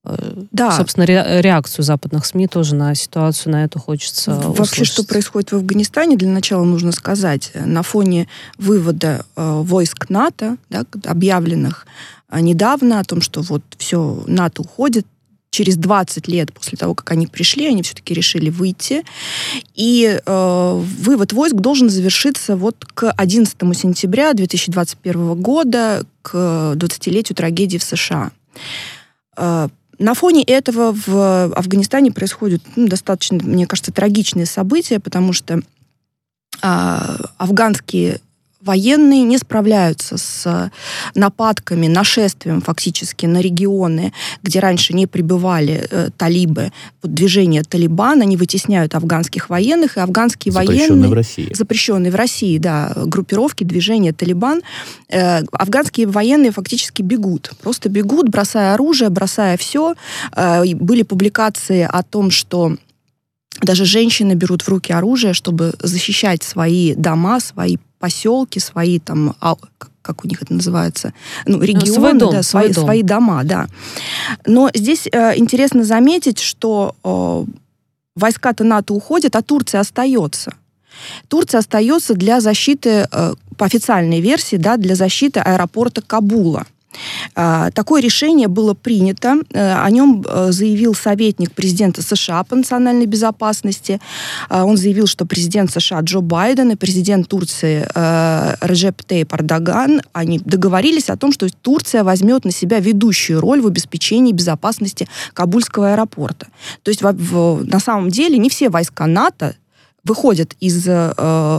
э, 0.04 0.16
да. 0.52 0.72
Собственно, 0.72 1.04
реакцию 1.04 1.84
западных 1.84 2.24
СМИ 2.26 2.48
тоже 2.48 2.74
на 2.74 2.94
ситуацию, 2.94 3.52
на 3.52 3.64
это 3.64 3.78
хочется 3.78 4.32
Вообще, 4.32 4.62
услышать. 4.62 4.86
что 4.86 5.04
происходит 5.04 5.52
в 5.52 5.56
Афганистане, 5.56 6.16
для 6.16 6.30
начала 6.30 6.64
нужно 6.64 6.92
сказать, 6.92 7.52
на 7.54 7.82
фоне 7.82 8.28
вывода 8.56 9.24
войск 9.36 10.08
НАТО, 10.08 10.56
да, 10.70 10.84
объявленных 11.04 11.86
недавно 12.32 13.00
о 13.00 13.04
том, 13.04 13.20
что 13.20 13.40
вот 13.42 13.62
все, 13.78 14.22
НАТО 14.26 14.62
уходит, 14.62 15.06
через 15.50 15.76
20 15.76 16.28
лет 16.28 16.52
после 16.52 16.76
того, 16.76 16.94
как 16.94 17.10
они 17.12 17.26
пришли, 17.26 17.66
они 17.66 17.82
все-таки 17.82 18.14
решили 18.14 18.50
выйти. 18.50 19.04
И 19.74 20.20
э, 20.24 20.82
вывод 21.00 21.32
войск 21.32 21.56
должен 21.56 21.88
завершиться 21.88 22.56
вот 22.56 22.84
к 22.94 23.10
11 23.10 23.56
сентября 23.76 24.34
2021 24.34 25.34
года, 25.40 26.04
к 26.22 26.74
20-летию 26.76 27.36
трагедии 27.36 27.78
в 27.78 27.82
США. 27.82 28.30
Э, 29.36 29.68
на 29.98 30.14
фоне 30.14 30.44
этого 30.44 30.94
в 30.94 31.52
Афганистане 31.54 32.12
происходят 32.12 32.62
ну, 32.76 32.86
достаточно, 32.86 33.38
мне 33.42 33.66
кажется, 33.66 33.92
трагичные 33.92 34.46
события, 34.46 35.00
потому 35.00 35.32
что 35.32 35.60
э, 36.62 37.16
афганские 37.36 38.20
военные 38.60 39.22
не 39.22 39.38
справляются 39.38 40.16
с 40.16 40.70
нападками, 41.14 41.86
нашествием 41.86 42.60
фактически 42.60 43.26
на 43.26 43.40
регионы, 43.40 44.12
где 44.42 44.58
раньше 44.60 44.94
не 44.94 45.06
пребывали 45.06 45.86
э, 45.90 46.10
талибы, 46.16 46.72
вот 47.02 47.14
движение 47.14 47.62
Талибан, 47.62 48.20
они 48.22 48.36
вытесняют 48.36 48.94
афганских 48.94 49.48
военных, 49.48 49.96
и 49.96 50.00
афганские 50.00 50.52
запрещенные 50.52 50.88
военные... 50.88 51.10
в 51.10 51.14
России. 51.14 51.54
Запрещенные 51.54 52.10
в 52.10 52.16
России, 52.16 52.58
да, 52.58 52.92
группировки, 52.96 53.64
движения 53.64 54.12
Талибан. 54.12 54.62
Э, 55.08 55.42
афганские 55.52 56.08
военные 56.08 56.50
фактически 56.50 57.02
бегут, 57.02 57.52
просто 57.62 57.88
бегут, 57.88 58.28
бросая 58.28 58.74
оружие, 58.74 59.10
бросая 59.10 59.56
все. 59.56 59.94
Э, 60.34 60.64
были 60.74 61.02
публикации 61.02 61.88
о 61.88 62.02
том, 62.02 62.30
что 62.30 62.76
даже 63.60 63.84
женщины 63.84 64.34
берут 64.34 64.62
в 64.62 64.68
руки 64.68 64.92
оружие, 64.92 65.32
чтобы 65.32 65.74
защищать 65.80 66.42
свои 66.42 66.94
дома, 66.94 67.40
свои 67.40 67.76
поселки, 67.98 68.58
свои 68.58 68.98
там, 68.98 69.34
а, 69.40 69.56
как 70.02 70.24
у 70.24 70.28
них 70.28 70.42
это 70.42 70.54
называется, 70.54 71.12
ну, 71.46 71.60
регионы, 71.60 71.92
свой 71.92 72.14
дом, 72.14 72.32
да, 72.32 72.42
свои, 72.42 72.72
дом. 72.72 72.84
свои 72.84 73.02
дома, 73.02 73.44
да. 73.44 73.66
Но 74.46 74.70
здесь 74.72 75.06
э, 75.10 75.36
интересно 75.36 75.84
заметить, 75.84 76.38
что 76.38 76.94
э, 77.04 77.44
войска-то 78.16 78.64
НАТО 78.64 78.94
уходят, 78.94 79.36
а 79.36 79.42
Турция 79.42 79.80
остается. 79.80 80.54
Турция 81.28 81.58
остается 81.58 82.14
для 82.14 82.40
защиты, 82.40 83.06
э, 83.10 83.34
по 83.56 83.66
официальной 83.66 84.20
версии, 84.20 84.56
да, 84.56 84.76
для 84.76 84.94
защиты 84.94 85.40
аэропорта 85.40 86.00
Кабула. 86.00 86.66
А, 87.34 87.70
Такое 87.70 88.02
решение 88.02 88.48
было 88.48 88.74
принято. 88.74 89.36
Э, 89.52 89.74
О 89.84 89.90
нем 89.90 90.24
э, 90.26 90.52
заявил 90.52 90.94
советник 90.94 91.52
президента 91.52 92.02
США 92.02 92.44
по 92.44 92.56
национальной 92.56 93.06
безопасности. 93.06 94.00
А, 94.48 94.64
Он 94.64 94.76
заявил, 94.76 95.06
что 95.06 95.26
президент 95.26 95.70
США 95.70 96.00
Джо 96.00 96.20
Байден 96.20 96.70
и 96.70 96.76
президент 96.76 97.28
Турции 97.28 97.86
э, 97.94 98.54
Реджеп 98.60 99.02
Тейп 99.04 99.34
Эрдоган, 99.34 100.02
они 100.12 100.40
договорились 100.44 101.10
о 101.10 101.16
том, 101.16 101.32
что 101.32 101.48
Турция 101.62 102.04
возьмет 102.04 102.44
на 102.44 102.50
себя 102.50 102.80
ведущую 102.80 103.40
роль 103.40 103.60
в 103.60 103.66
обеспечении 103.66 104.32
безопасности 104.32 105.08
Кабульского 105.34 105.92
аэропорта. 105.92 106.48
То 106.82 106.90
есть 106.90 107.02
на 107.02 107.80
самом 107.80 108.08
деле 108.10 108.38
не 108.38 108.48
все 108.48 108.68
войска 108.70 109.06
НАТО 109.06 109.54
выходят 110.08 110.54
из 110.60 110.86
э, 110.86 111.12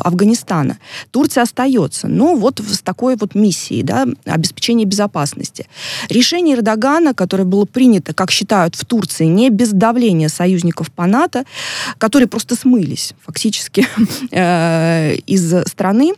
Афганистана. 0.04 0.78
Турция 1.12 1.44
остается, 1.44 2.08
но 2.08 2.36
вот 2.36 2.60
с 2.60 2.82
такой 2.82 3.16
вот 3.16 3.36
миссией, 3.36 3.84
да, 3.84 4.08
обеспечения 4.26 4.86
безопасности. 4.86 5.68
Решение 6.10 6.56
Эрдогана, 6.56 7.14
которое 7.14 7.46
было 7.46 7.66
принято, 7.66 8.14
как 8.14 8.32
считают 8.32 8.76
в 8.76 8.86
Турции, 8.86 9.26
не 9.26 9.50
без 9.50 9.72
давления 9.72 10.30
союзников 10.30 10.92
по 10.92 11.06
НАТО, 11.06 11.46
которые 11.98 12.28
просто 12.28 12.56
смылись 12.56 13.14
фактически 13.26 13.88
э, 14.32 15.16
из 15.28 15.68
страны, 15.68 16.14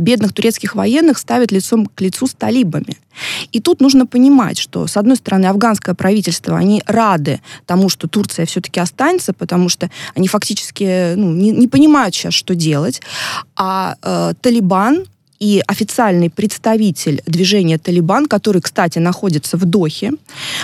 бедных 0.00 0.32
турецких 0.32 0.74
военных 0.74 1.18
ставят 1.18 1.52
лицом 1.52 1.86
к 1.86 2.00
лицу 2.00 2.26
с 2.26 2.34
талибами. 2.34 2.96
И 3.52 3.60
тут 3.60 3.80
нужно 3.80 4.06
понимать, 4.06 4.58
что, 4.58 4.86
с 4.86 4.96
одной 4.96 5.16
стороны, 5.16 5.46
афганское 5.46 5.94
правительство, 5.94 6.56
они 6.56 6.82
рады 6.86 7.40
тому, 7.66 7.88
что 7.88 8.08
Турция 8.08 8.46
все-таки 8.46 8.80
останется, 8.80 9.32
потому 9.32 9.68
что 9.68 9.90
они 10.14 10.28
фактически 10.28 11.14
ну, 11.14 11.32
не, 11.32 11.50
не 11.50 11.68
понимают 11.68 12.14
сейчас, 12.14 12.34
что 12.34 12.54
делать. 12.54 13.00
А 13.56 13.96
э, 14.02 14.34
Талибан 14.40 15.04
и 15.40 15.62
официальный 15.66 16.30
представитель 16.30 17.22
движения 17.26 17.78
«Талибан», 17.78 18.26
который, 18.26 18.62
кстати, 18.62 18.98
находится 18.98 19.56
в 19.56 19.64
Дохе, 19.64 20.12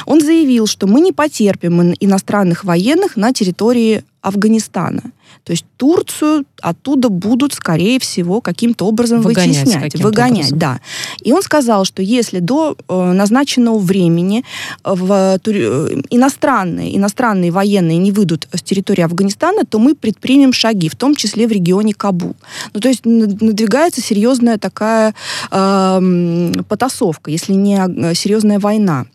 он 0.07 0.21
заявил, 0.21 0.67
что 0.67 0.87
мы 0.87 1.01
не 1.01 1.13
потерпим 1.13 1.83
ин- 1.83 1.97
иностранных 2.01 2.65
военных 2.65 3.17
на 3.17 3.33
территории 3.33 4.05
Афганистана. 4.23 5.03
То 5.45 5.53
есть 5.53 5.65
Турцию 5.77 6.45
оттуда 6.61 7.09
будут, 7.09 7.55
скорее 7.55 7.99
всего, 7.99 8.41
каким-то 8.41 8.87
образом 8.87 9.21
Выгонять 9.23 9.65
вытеснять, 9.65 9.95
выгонять, 9.95 10.39
образом. 10.53 10.59
да. 10.59 10.81
И 11.23 11.33
он 11.33 11.43
сказал, 11.43 11.85
что 11.85 12.03
если 12.03 12.41
до 12.41 12.77
э, 12.89 13.13
назначенного 13.13 13.79
времени 13.79 14.45
в, 14.85 15.39
тур- 15.43 15.55
э, 15.57 16.03
иностранные, 16.11 16.97
иностранные 16.97 17.51
военные 17.51 17.97
не 17.99 18.13
выйдут 18.13 18.49
с 18.53 18.61
территории 18.63 19.03
Афганистана, 19.03 19.65
то 19.65 19.79
мы 19.79 19.95
предпримем 19.95 20.53
шаги, 20.53 20.89
в 20.89 20.97
том 20.97 21.15
числе 21.15 21.47
в 21.47 21.53
регионе 21.53 21.95
Кабул. 21.95 22.35
Ну, 22.75 22.81
то 22.81 22.89
есть 22.89 23.07
над- 23.07 23.41
надвигается 23.41 24.01
серьезная 24.03 24.59
такая 24.59 25.15
э, 25.51 26.53
потасовка, 26.69 27.31
если 27.31 27.53
не 27.55 27.77
э, 27.81 28.15
серьезная 28.15 28.59
война 28.59 29.07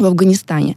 в 0.00 0.04
Афганистане. 0.06 0.76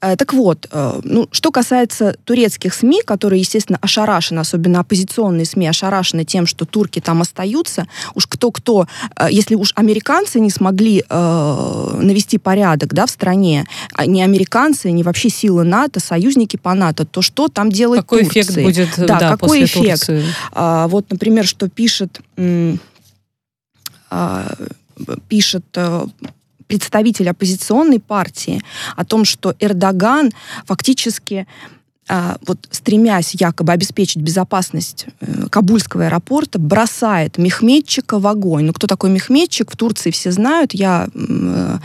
Э, 0.00 0.16
Так 0.16 0.32
вот, 0.32 0.66
э, 0.70 1.00
ну, 1.04 1.28
что 1.30 1.50
касается 1.50 2.16
турецких 2.24 2.74
СМИ, 2.74 3.02
которые, 3.04 3.40
естественно, 3.40 3.78
ошарашены, 3.80 4.40
особенно 4.40 4.80
оппозиционные 4.80 5.44
СМИ, 5.46 5.68
ошарашены 5.68 6.24
тем, 6.24 6.46
что 6.46 6.64
турки 6.64 7.00
там 7.00 7.20
остаются, 7.22 7.86
уж 8.14 8.26
кто-кто, 8.26 8.86
э, 9.16 9.28
если 9.30 9.54
уж 9.54 9.72
американцы 9.76 10.40
не 10.40 10.50
смогли 10.50 11.04
э, 11.08 11.98
навести 12.02 12.38
порядок 12.38 12.94
да, 12.94 13.06
в 13.06 13.10
стране, 13.10 13.66
а 13.94 14.06
не 14.06 14.22
американцы, 14.22 14.90
не 14.90 15.02
вообще 15.02 15.28
силы 15.30 15.64
НАТО, 15.64 16.00
союзники 16.00 16.56
по 16.56 16.74
НАТО, 16.74 17.04
то 17.04 17.22
что 17.22 17.48
там 17.48 17.70
делает 17.70 18.02
Какой 18.02 18.24
Турция? 18.24 18.42
эффект 18.42 18.62
будет 18.62 18.88
Да, 18.96 19.18
да, 19.18 19.30
какой 19.30 19.48
после 19.48 19.64
эффект? 19.64 20.06
Турции? 20.06 20.24
А, 20.52 20.88
вот, 20.88 21.06
например, 21.10 21.46
что 21.46 21.68
пишет, 21.68 22.20
м, 22.36 22.80
а, 24.10 24.52
пишет 25.28 25.64
представитель 26.68 27.28
оппозиционной 27.30 27.98
партии 27.98 28.62
о 28.96 29.04
том, 29.04 29.24
что 29.24 29.54
Эрдоган 29.58 30.30
фактически 30.66 31.46
а, 32.10 32.38
вот 32.46 32.58
стремясь 32.70 33.34
якобы 33.34 33.72
обеспечить 33.72 34.22
безопасность 34.22 35.06
э, 35.20 35.46
Кабульского 35.50 36.06
аэропорта, 36.06 36.58
бросает 36.58 37.36
мехметчика 37.36 38.18
в 38.18 38.26
огонь. 38.26 38.64
Ну, 38.64 38.72
кто 38.72 38.86
такой 38.86 39.10
мехметчик, 39.10 39.70
в 39.70 39.76
Турции 39.76 40.10
все 40.10 40.32
знают. 40.32 40.72
Я 40.72 41.08
э, 41.14 41.78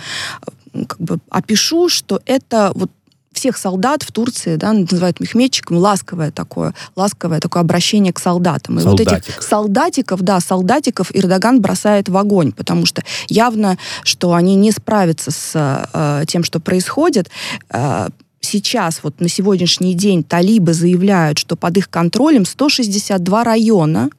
как 0.87 0.99
бы 1.01 1.19
опишу, 1.29 1.89
что 1.89 2.21
это 2.25 2.71
вот 2.73 2.89
всех 3.33 3.57
солдат 3.57 4.03
в 4.03 4.11
Турции 4.11 4.55
да, 4.55 4.73
называют 4.73 5.19
мехметчиком, 5.19 5.77
ласковое 5.77 6.31
такое, 6.31 6.73
ласковое 6.95 7.39
такое 7.39 7.61
обращение 7.61 8.13
к 8.13 8.19
солдатам. 8.19 8.79
И 8.79 8.83
вот 8.83 8.99
этих 8.99 9.11
Солдатик. 9.11 9.41
солдатиков, 9.41 10.21
да, 10.21 10.39
солдатиков 10.39 11.11
Эрдоган 11.13 11.61
бросает 11.61 12.09
в 12.09 12.17
огонь, 12.17 12.51
потому 12.51 12.85
что 12.85 13.03
явно, 13.27 13.77
что 14.03 14.33
они 14.33 14.55
не 14.55 14.71
справятся 14.71 15.31
с 15.31 15.87
э, 15.93 16.25
тем, 16.27 16.43
что 16.43 16.59
происходит. 16.59 17.29
Э, 17.69 18.09
Сейчас, 18.45 18.99
вот 19.03 19.21
на 19.21 19.29
сегодняшний 19.29 19.93
день, 19.93 20.21
талибы 20.21 20.73
заявляют, 20.73 21.37
что 21.37 21.55
под 21.55 21.77
их 21.77 21.89
контролем 21.89 22.45
162 22.45 23.41
района, 23.41 24.09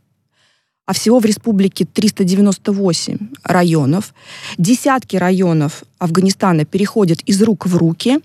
а 0.87 0.95
всего 0.95 1.19
в 1.19 1.27
республике 1.27 1.85
398 1.85 3.19
районов. 3.43 4.15
Десятки 4.57 5.17
районов 5.17 5.85
Афганистана 5.99 6.65
переходят 6.65 7.21
из 7.21 7.43
рук 7.43 7.67
в 7.67 7.77
руки. 7.77 8.21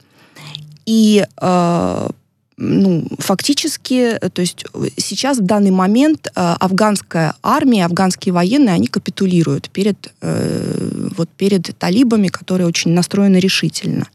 И 0.90 1.24
э, 1.40 2.10
ну, 2.58 3.08
фактически, 3.20 4.18
то 4.34 4.42
есть 4.42 4.66
сейчас 4.98 5.38
в 5.38 5.46
данный 5.46 5.70
момент 5.70 6.28
э, 6.28 6.32
афганская 6.60 7.36
армия, 7.44 7.86
афганские 7.86 8.34
военные, 8.34 8.74
они 8.74 8.88
капитулируют 8.88 9.70
перед, 9.70 10.12
э, 10.22 11.10
вот 11.16 11.30
перед 11.30 11.78
талибами, 11.78 12.30
которые 12.30 12.66
очень 12.66 12.90
настроены 12.92 13.38
решительно. 13.38 14.08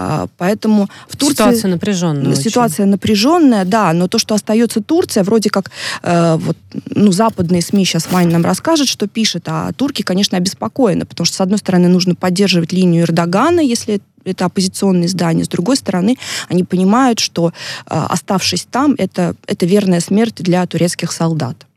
А, 0.00 0.28
Поэтому 0.36 0.88
в 1.08 1.16
Турции... 1.16 1.34
Ситуация 1.34 1.70
напряженная. 1.72 2.30
очень. 2.30 2.42
Ситуация 2.42 2.86
напряженная, 2.86 3.64
да, 3.64 3.92
но 3.92 4.06
то, 4.06 4.18
что 4.18 4.36
остается 4.36 4.80
Турция, 4.80 5.24
вроде 5.24 5.50
как 5.50 5.72
э, 6.04 6.36
вот, 6.36 6.56
ну, 6.94 7.10
западные 7.10 7.62
СМИ 7.62 7.84
сейчас 7.84 8.06
Ваня 8.12 8.34
нам 8.34 8.44
расскажет, 8.44 8.86
что 8.86 9.08
пишет, 9.08 9.42
а 9.46 9.72
турки, 9.72 10.02
конечно, 10.02 10.38
обеспокоены, 10.38 11.04
потому 11.04 11.24
что, 11.24 11.36
с 11.36 11.40
одной 11.40 11.58
стороны, 11.58 11.88
нужно 11.88 12.14
поддерживать 12.14 12.72
линию 12.72 13.02
Эрдогана, 13.02 13.58
если 13.58 14.00
это 14.24 14.44
оппозиционные 14.44 15.06
издания, 15.06 15.42
с 15.42 15.48
другой 15.48 15.74
стороны, 15.74 16.16
они 16.48 16.62
понимают, 16.62 17.18
что, 17.18 17.52
э, 17.86 18.06
оставшись 18.08 18.68
там, 18.70 18.94
это, 18.98 19.34
это 19.48 19.66
верная 19.66 19.98
смерть 19.98 20.36
для 20.36 20.64
турецких 20.66 21.10
солдат. 21.10 21.67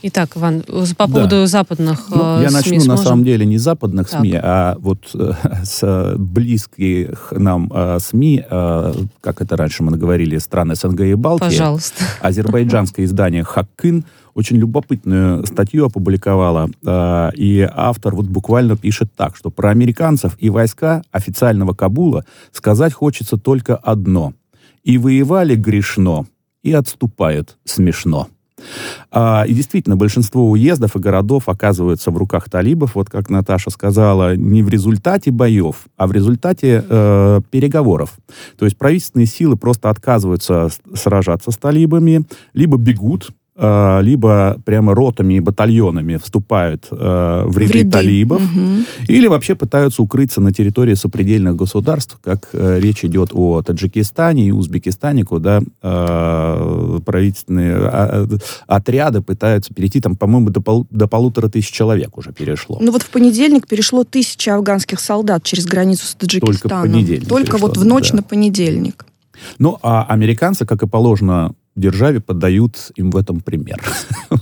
Итак, 0.00 0.36
Иван, 0.36 0.62
по 0.62 1.06
Да. 1.06 1.06
поводу 1.08 1.46
западных 1.46 2.06
Ну, 2.10 2.38
э, 2.38 2.42
я 2.42 2.50
СМИ 2.50 2.54
начну 2.56 2.74
на 2.76 2.80
сможем? 2.82 3.04
самом 3.04 3.24
деле 3.24 3.44
не 3.46 3.58
западных 3.58 4.08
Так. 4.08 4.20
СМИ, 4.20 4.32
а 4.40 4.76
вот 4.78 5.10
э, 5.14 5.32
с 5.64 5.80
э, 5.82 6.14
близких 6.16 7.32
нам 7.32 7.70
э, 7.74 7.98
СМИ, 8.00 8.44
э, 8.48 8.92
как 9.20 9.42
это 9.42 9.56
раньше 9.56 9.82
мы 9.82 9.96
говорили, 9.96 10.38
страны 10.38 10.76
СНГ 10.76 11.00
и 11.00 11.14
Балтии. 11.14 11.46
Пожалуйста. 11.46 12.04
Азербайджанское 12.20 13.06
издание 13.06 13.42
«Хаккын» 13.42 14.04
очень 14.34 14.56
любопытную 14.58 15.44
статью 15.46 15.86
опубликовала, 15.86 16.70
э, 16.86 17.30
и 17.34 17.68
автор 17.68 18.14
вот 18.14 18.26
буквально 18.26 18.76
пишет 18.76 19.10
так, 19.16 19.34
что 19.36 19.50
про 19.50 19.70
американцев 19.70 20.36
и 20.38 20.48
войска 20.48 21.02
официального 21.10 21.74
Кабула 21.74 22.24
сказать 22.52 22.92
хочется 22.92 23.36
только 23.36 23.74
одно. 23.74 24.32
И 24.84 24.96
воевали 24.96 25.56
грешно, 25.56 26.26
и 26.62 26.72
отступают 26.72 27.56
смешно. 27.64 28.28
А, 29.10 29.44
и 29.46 29.54
действительно, 29.54 29.96
большинство 29.96 30.50
уездов 30.50 30.96
и 30.96 30.98
городов 30.98 31.48
оказываются 31.48 32.10
в 32.10 32.16
руках 32.16 32.50
талибов, 32.50 32.94
вот 32.94 33.10
как 33.10 33.30
Наташа 33.30 33.70
сказала, 33.70 34.36
не 34.36 34.62
в 34.62 34.68
результате 34.68 35.30
боев, 35.30 35.86
а 35.96 36.06
в 36.06 36.12
результате 36.12 36.84
э, 36.88 37.40
переговоров. 37.50 38.18
То 38.58 38.64
есть 38.64 38.76
правительственные 38.76 39.26
силы 39.26 39.56
просто 39.56 39.90
отказываются 39.90 40.68
сражаться 40.94 41.50
с 41.50 41.56
талибами, 41.56 42.24
либо 42.54 42.76
бегут, 42.76 43.30
либо 43.60 44.60
прямо 44.64 44.94
ротами 44.94 45.34
и 45.34 45.40
батальонами 45.40 46.16
вступают 46.16 46.86
э, 46.90 47.42
в 47.46 47.58
ряды, 47.58 47.78
ряды. 47.80 47.90
талибов, 47.90 48.40
Мгм. 48.40 48.84
или 49.08 49.26
вообще 49.26 49.54
пытаются 49.56 50.00
укрыться 50.02 50.40
на 50.40 50.52
территории 50.52 50.94
сопредельных 50.94 51.56
государств, 51.56 52.18
как 52.22 52.50
э, 52.52 52.78
речь 52.80 53.04
идет 53.04 53.30
о 53.32 53.62
Таджикистане 53.62 54.46
и 54.48 54.50
Узбекистане, 54.52 55.24
куда 55.24 55.60
э, 55.82 56.98
правительственные 57.04 57.76
а, 57.76 58.26
а, 58.66 58.76
отряды 58.76 59.22
пытаются 59.22 59.74
перейти, 59.74 60.00
там, 60.00 60.16
по-моему, 60.16 60.50
до, 60.50 60.60
пол- 60.60 60.86
до 60.90 61.08
полутора 61.08 61.48
тысяч 61.48 61.70
человек 61.70 62.16
уже 62.16 62.32
перешло. 62.32 62.78
Ну 62.80 62.92
вот 62.92 63.02
в 63.02 63.10
понедельник 63.10 63.66
перешло 63.66 64.04
тысяча 64.04 64.54
афганских 64.54 65.00
солдат 65.00 65.42
через 65.42 65.66
границу 65.66 66.06
с 66.06 66.14
Таджикистаном. 66.14 66.92
понедельник 66.92 67.28
Только 67.28 67.52
перешло, 67.52 67.68
вот 67.68 67.76
в 67.76 67.84
ночь 67.84 68.10
да. 68.10 68.18
на 68.18 68.22
понедельник. 68.22 69.04
Ну, 69.58 69.78
а 69.82 70.04
американцы, 70.08 70.66
как 70.66 70.82
и 70.82 70.86
положено 70.86 71.52
державе, 71.78 72.20
поддают 72.20 72.92
им 72.96 73.10
в 73.10 73.16
этом 73.16 73.40
пример. 73.40 73.80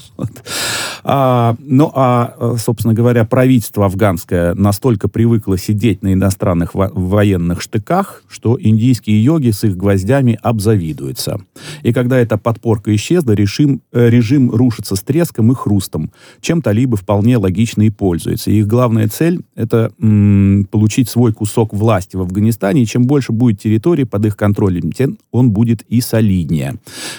А, 1.09 1.55
ну, 1.61 1.93
а, 1.95 2.57
собственно 2.59 2.93
говоря, 2.93 3.25
правительство 3.25 3.85
афганское 3.85 4.55
настолько 4.55 5.09
привыкло 5.09 5.57
сидеть 5.57 6.03
на 6.03 6.13
иностранных 6.13 6.75
во- 6.75 6.91
военных 6.93 7.61
штыках, 7.61 8.25
что 8.29 8.59
индийские 8.61 9.23
йоги 9.23 9.51
с 9.51 9.63
их 9.63 9.77
гвоздями 9.77 10.37
обзавидуются. 10.43 11.41
И 11.85 11.93
когда 11.93 12.19
эта 12.19 12.39
подпорка 12.39 12.93
исчезла, 12.93 13.33
режим, 13.33 13.83
э, 13.93 14.09
режим 14.09 14.51
рушится 14.51 14.97
с 14.97 15.01
треском 15.01 15.53
и 15.53 15.55
хрустом, 15.55 16.11
чем 16.41 16.61
талибы 16.61 16.97
вполне 16.97 17.37
логично 17.37 17.83
и 17.83 17.91
пользуются. 17.91 18.51
Их 18.51 18.67
главная 18.67 19.07
цель— 19.07 19.43
это 19.55 19.93
м, 20.01 20.67
получить 20.73 21.09
свой 21.09 21.33
кусок 21.33 21.73
власти 21.73 22.17
в 22.17 22.21
Афганистане, 22.23 22.83
и 22.83 22.87
чем 22.87 23.07
больше 23.07 23.31
будет 23.31 23.61
территории 23.61 24.03
под 24.03 24.27
их 24.27 24.37
контролем, 24.37 24.91
тем 24.91 25.19
он 25.31 25.53
будет 25.53 25.83
и 25.83 26.01
солиднее. 26.01 26.75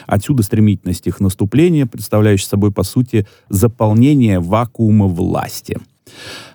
Отсюда 0.07 0.41
стремительность 0.41 1.05
их 1.05 1.19
наступления, 1.19 1.85
представляющая 1.85 2.47
собой, 2.47 2.71
по 2.71 2.83
сути, 2.83 3.27
заполнение 3.49 4.39
вакуума 4.39 5.05
власти. 5.05 5.77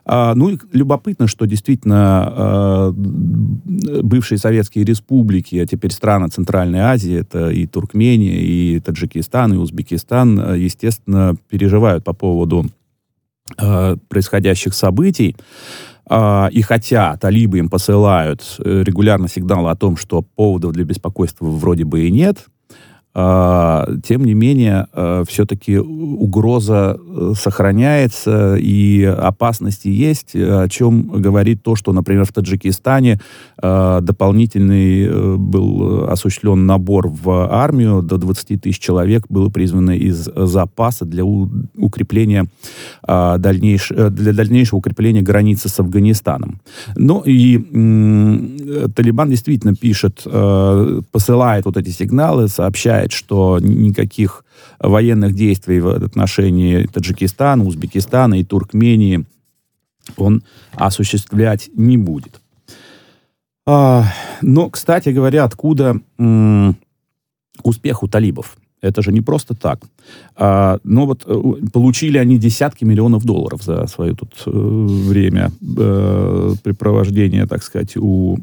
А, 0.05 0.35
ну 0.35 0.51
и 0.51 0.59
любопытно, 0.73 1.29
что 1.29 1.47
действительно 1.47 2.25
а, 2.27 2.93
бывшие 2.93 4.39
советские 4.39 4.85
республики, 4.85 5.57
а 5.57 5.67
теперь 5.67 5.93
страны 5.93 6.29
Центральной 6.29 6.81
Азии, 6.81 7.15
это 7.15 7.51
и 7.51 7.67
Туркмения, 7.67 8.41
и 8.41 8.81
Таджикистан, 8.81 9.55
и 9.55 9.57
Узбекистан, 9.57 10.41
а, 10.41 10.55
естественно, 10.55 11.37
переживают 11.49 12.05
по 12.05 12.13
поводу 12.13 12.67
происходящих 14.09 14.73
событий. 14.73 15.37
И 16.11 16.63
хотя 16.63 17.17
талибы 17.19 17.59
им 17.59 17.69
посылают 17.69 18.57
э, 18.59 18.83
регулярно 18.83 19.29
сигналы 19.29 19.71
о 19.71 19.77
том, 19.77 19.97
что 19.97 20.23
поводов 20.23 20.73
для 20.73 20.85
беспокойства 20.85 21.47
вроде 21.47 21.85
бы 21.85 22.07
и 22.07 22.11
нет, 22.11 22.47
тем 23.15 24.25
не 24.25 24.35
менее, 24.35 24.87
все-таки 25.29 25.79
угроза 25.79 26.97
э, 26.99 27.33
сохраняется 27.39 28.57
и 28.57 29.05
опасности 29.05 29.89
есть, 29.89 30.35
о 30.35 30.69
чем 30.69 31.09
говорит 31.09 31.63
то, 31.63 31.77
что, 31.77 31.93
например, 31.93 32.25
в 32.25 32.33
Таджикистане 32.33 33.21
э, 33.63 33.99
дополнительный 34.03 35.07
э, 35.07 35.37
был 35.37 36.05
осуществлен 36.05 36.67
набор 36.67 37.09
в 37.09 37.49
армию, 37.51 38.03
до 38.03 38.17
20 38.17 38.63
тысяч 38.63 38.79
человек 38.79 39.25
было 39.29 39.49
призвано 39.49 39.93
из 39.93 40.29
запаса 40.35 41.05
для 41.05 41.25
укрепления 41.25 42.47
а, 43.03 43.39
дальнейш- 43.39 43.95
э, 43.95 44.11
для 44.11 44.33
дальнейшего 44.33 44.79
укрепления 44.79 45.23
границы 45.23 45.69
с 45.69 45.81
Афганистаном. 45.81 46.61
Ну 46.97 47.23
и 47.25 47.59
Талибан 48.95 49.31
действительно 49.31 49.75
пишет, 49.75 50.23
посылает 51.11 51.65
вот 51.65 51.77
эти 51.77 51.91
сигналы, 51.91 52.49
сообщает, 52.49 53.02
что 53.11 53.59
никаких 53.59 54.45
военных 54.79 55.35
действий 55.35 55.81
в 55.81 55.89
отношении 55.89 56.87
Таджикистана, 56.87 57.65
Узбекистана 57.65 58.39
и 58.39 58.45
Туркмении 58.45 59.25
он 60.17 60.43
осуществлять 60.75 61.71
не 61.75 61.97
будет. 61.97 62.41
А, 63.67 64.05
но, 64.41 64.71
кстати 64.71 65.09
говоря, 65.11 65.45
откуда 65.45 65.97
успех 67.63 68.03
у 68.03 68.09
талибов? 68.09 68.57
Это 68.83 69.01
же 69.01 69.13
не 69.13 69.21
просто 69.21 69.55
так. 69.55 69.81
А, 70.35 70.79
но 70.83 71.07
вот 71.07 71.23
э, 71.25 71.43
получили 71.73 72.19
они 72.19 72.37
десятки 72.37 72.85
миллионов 72.85 73.25
долларов 73.25 73.63
за 73.63 73.87
свое 73.87 74.17
тут 74.17 74.35
э, 74.45 74.51
время 74.51 75.53
э, 75.79 76.55
препровождения, 76.65 77.47
так 77.47 77.63
сказать, 77.63 77.97
у 77.97 78.37
э, 78.37 78.41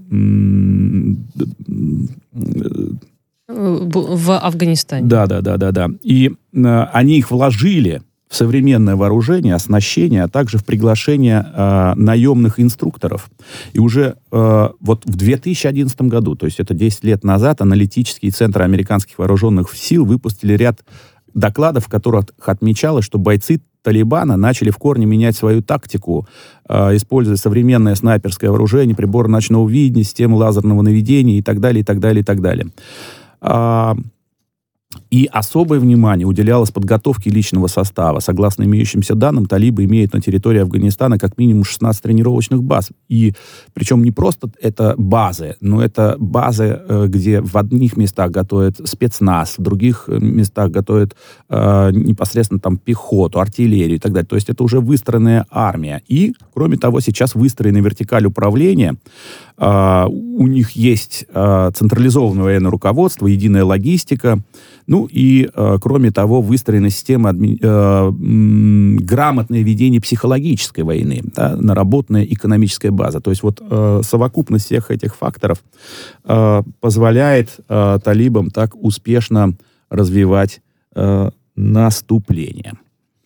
В 3.49 4.37
Афганистане. 4.37 5.07
да, 5.07 5.25
да, 5.25 5.41
да, 5.41 5.57
да, 5.57 5.71
да. 5.71 5.89
И 6.03 6.31
э, 6.53 6.83
они 6.93 7.17
их 7.17 7.31
вложили 7.31 8.03
в 8.29 8.35
современное 8.35 8.95
вооружение, 8.95 9.55
оснащение, 9.55 10.23
а 10.23 10.27
также 10.27 10.59
в 10.59 10.65
приглашение 10.65 11.43
э, 11.51 11.93
наемных 11.95 12.59
инструкторов. 12.59 13.31
И 13.73 13.79
уже 13.79 14.17
э, 14.31 14.69
вот 14.79 15.03
в 15.05 15.15
2011 15.15 16.01
году, 16.03 16.35
то 16.35 16.45
есть 16.45 16.59
это 16.59 16.75
10 16.75 17.03
лет 17.05 17.23
назад, 17.23 17.61
аналитический 17.61 18.29
центр 18.29 18.61
американских 18.61 19.17
вооруженных 19.17 19.73
сил 19.73 20.05
выпустили 20.05 20.53
ряд 20.53 20.81
докладов, 21.33 21.85
в 21.85 21.89
которых 21.89 22.25
отмечалось, 22.45 23.05
что 23.05 23.17
бойцы 23.17 23.61
Талибана 23.81 24.35
начали 24.35 24.69
в 24.69 24.77
корне 24.77 25.05
менять 25.05 25.35
свою 25.35 25.63
тактику, 25.63 26.27
э, 26.67 26.95
используя 26.95 27.35
современное 27.35 27.95
снайперское 27.95 28.51
вооружение, 28.51 28.95
приборы 28.95 29.29
ночного 29.29 29.67
видения, 29.67 30.03
системы 30.03 30.37
лазерного 30.37 30.83
наведения 30.83 31.39
и 31.39 31.41
так 31.41 31.59
далее, 31.59 31.81
и 31.81 31.83
так 31.83 31.99
далее, 31.99 32.21
и 32.21 32.25
так 32.25 32.41
далее. 32.41 32.67
А, 33.41 33.95
и 35.11 35.27
особое 35.31 35.79
внимание 35.79 36.27
уделялось 36.27 36.71
подготовке 36.71 37.29
личного 37.29 37.67
состава. 37.67 38.19
Согласно 38.19 38.63
имеющимся 38.63 39.15
данным, 39.15 39.47
талибы 39.47 39.85
имеют 39.85 40.13
на 40.13 40.21
территории 40.21 40.59
Афганистана 40.59 41.17
как 41.17 41.37
минимум 41.37 41.63
16 41.63 42.01
тренировочных 42.01 42.63
баз. 42.63 42.89
И 43.07 43.33
причем 43.73 44.03
не 44.03 44.11
просто 44.11 44.49
это 44.61 44.93
базы, 44.97 45.55
но 45.61 45.81
это 45.81 46.15
базы, 46.19 46.79
э, 46.87 47.07
где 47.07 47.41
в 47.41 47.55
одних 47.57 47.97
местах 47.97 48.29
готовят 48.31 48.87
спецназ, 48.87 49.55
в 49.57 49.61
других 49.61 50.05
э, 50.07 50.19
местах 50.19 50.69
готовят 50.69 51.15
э, 51.49 51.91
непосредственно 51.91 52.59
там 52.59 52.77
пехоту, 52.77 53.39
артиллерию 53.39 53.95
и 53.95 53.99
так 53.99 54.13
далее. 54.13 54.27
То 54.27 54.35
есть 54.35 54.49
это 54.49 54.63
уже 54.63 54.79
выстроенная 54.79 55.47
армия. 55.49 56.03
И, 56.07 56.33
кроме 56.53 56.77
того, 56.77 56.99
сейчас 56.99 57.33
выстроена 57.33 57.77
вертикаль 57.77 58.27
управления. 58.27 58.95
А, 59.61 60.07
у 60.07 60.47
них 60.47 60.71
есть 60.71 61.25
а, 61.33 61.71
централизованное 61.71 62.43
военное 62.43 62.71
руководство, 62.71 63.27
единая 63.27 63.65
логистика. 63.65 64.39
Ну 64.87 64.98
и, 65.05 65.49
а, 65.53 65.77
кроме 65.79 66.11
того, 66.11 66.41
выстроена 66.41 66.89
система 66.89 67.31
адми- 67.31 67.57
м, 67.61 68.97
грамотное 68.97 69.61
ведение 69.61 70.01
психологической 70.01 70.83
войны, 70.83 71.21
да, 71.35 71.55
наработанная 71.55 72.23
экономическая 72.23 72.91
база. 72.91 73.21
То 73.21 73.29
есть 73.29 73.43
вот 73.43 73.61
а, 73.61 74.01
совокупность 74.03 74.65
всех 74.65 74.91
этих 74.91 75.15
факторов 75.15 75.63
а, 76.23 76.63
позволяет 76.79 77.59
а, 77.67 77.99
талибам 77.99 78.49
так 78.49 78.75
успешно 78.75 79.55
развивать 79.89 80.61
а, 80.95 81.31
наступление. 81.55 82.73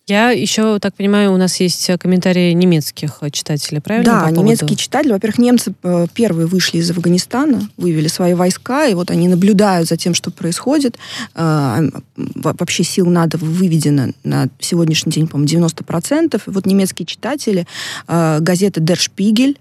Я 0.06 0.32
еще 0.32 0.78
так 0.80 0.94
понимаю, 0.94 1.32
у 1.32 1.38
нас 1.38 1.58
есть 1.60 1.90
комментарии 1.98 2.52
немецких 2.52 3.20
читателей, 3.32 3.80
правильно? 3.80 4.04
Да, 4.12 4.20
по 4.20 4.26
поводу- 4.26 4.42
немецкие 4.42 4.76
читатели, 4.76 5.12
во-первых, 5.12 5.38
немцы 5.38 5.72
э, 5.82 6.06
первые 6.12 6.46
вышли 6.46 6.76
из 6.76 6.90
Афганистана, 6.90 7.66
вывели 7.78 8.08
свои 8.08 8.34
войска, 8.34 8.86
и 8.86 8.92
вот 8.92 9.10
они 9.10 9.28
наблюдают 9.28 9.88
за 9.88 9.96
тем, 9.96 10.12
что 10.12 10.30
происходит. 10.30 10.98
Э, 11.34 11.88
во- 12.16 12.52
Вообще 12.58 12.84
сил 12.84 13.06
надо 13.06 13.38
выведено 13.38 14.08
на 14.24 14.48
сегодняшний 14.60 15.10
день, 15.10 15.26
по-моему, 15.26 15.48
90%. 15.48 16.42
И 16.46 16.50
вот 16.50 16.66
немецкие 16.66 17.06
читатели 17.06 17.66
э, 18.06 18.38
газеты 18.40 18.80
Der 18.82 18.98
Spiegel, 18.98 19.56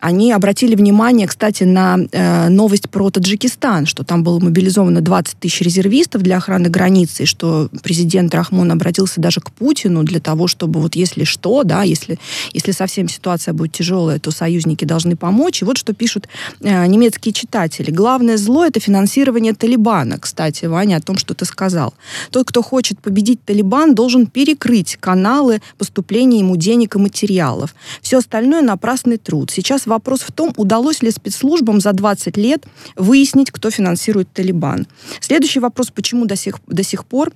они 0.00 0.32
обратили 0.32 0.74
внимание, 0.74 1.28
кстати, 1.28 1.62
на 1.62 1.98
э, 2.10 2.48
новость 2.48 2.90
про 2.90 3.10
Таджикистан, 3.10 3.86
что 3.86 4.02
там 4.02 4.24
было 4.24 4.40
мобилизовано 4.40 5.00
20 5.02 5.38
тысяч 5.38 5.60
резервистов 5.60 6.22
для 6.22 6.38
охраны 6.38 6.68
границы, 6.68 7.22
и 7.22 7.26
что 7.26 7.70
президент 7.84 8.34
Рахмон 8.34 8.72
обратился 8.72 9.20
даже 9.20 9.40
к 9.40 9.52
Путину 9.52 9.83
для 9.88 10.20
того, 10.20 10.46
чтобы 10.46 10.80
вот 10.80 10.94
если 10.96 11.24
что, 11.24 11.64
да, 11.64 11.82
если, 11.82 12.18
если 12.52 12.72
совсем 12.72 13.08
ситуация 13.08 13.52
будет 13.54 13.72
тяжелая, 13.72 14.18
то 14.18 14.30
союзники 14.30 14.84
должны 14.84 15.16
помочь. 15.16 15.62
И 15.62 15.64
вот 15.64 15.78
что 15.78 15.92
пишут 15.92 16.28
э, 16.60 16.86
немецкие 16.86 17.32
читатели. 17.32 17.90
Главное 17.90 18.36
зло— 18.36 18.64
это 18.66 18.80
финансирование 18.80 19.54
Талибана. 19.54 20.18
Кстати, 20.18 20.66
Ваня, 20.66 20.96
о 20.96 21.00
том, 21.00 21.16
что 21.18 21.34
ты 21.34 21.44
сказал. 21.44 21.94
Тот, 22.30 22.48
кто 22.48 22.62
хочет 22.62 23.00
победить 23.00 23.44
Талибан, 23.44 23.94
должен 23.94 24.26
перекрыть 24.26 24.96
каналы 25.00 25.60
поступления 25.78 26.38
ему 26.38 26.56
денег 26.56 26.96
и 26.96 26.98
материалов. 26.98 27.74
Все 28.02 28.18
остальное— 28.18 28.62
напрасный 28.62 29.18
труд. 29.18 29.50
Сейчас 29.50 29.86
вопрос 29.86 30.20
в 30.20 30.32
том, 30.32 30.52
удалось 30.56 31.02
ли 31.02 31.10
спецслужбам 31.10 31.80
за 31.80 31.92
20 31.92 32.36
лет 32.36 32.64
выяснить, 32.96 33.50
кто 33.50 33.70
финансирует 33.70 34.28
Талибан. 34.32 34.86
Следующий 35.20 35.60
вопрос, 35.60 35.90
почему 35.90 36.26
до 36.26 36.36
сих, 36.36 36.58
до 36.66 36.82
сих 36.82 37.04
пор 37.04 37.32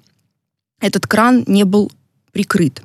этот 0.80 1.06
кран 1.06 1.44
не 1.46 1.64
был 1.64 1.90
прикрыт. 2.32 2.82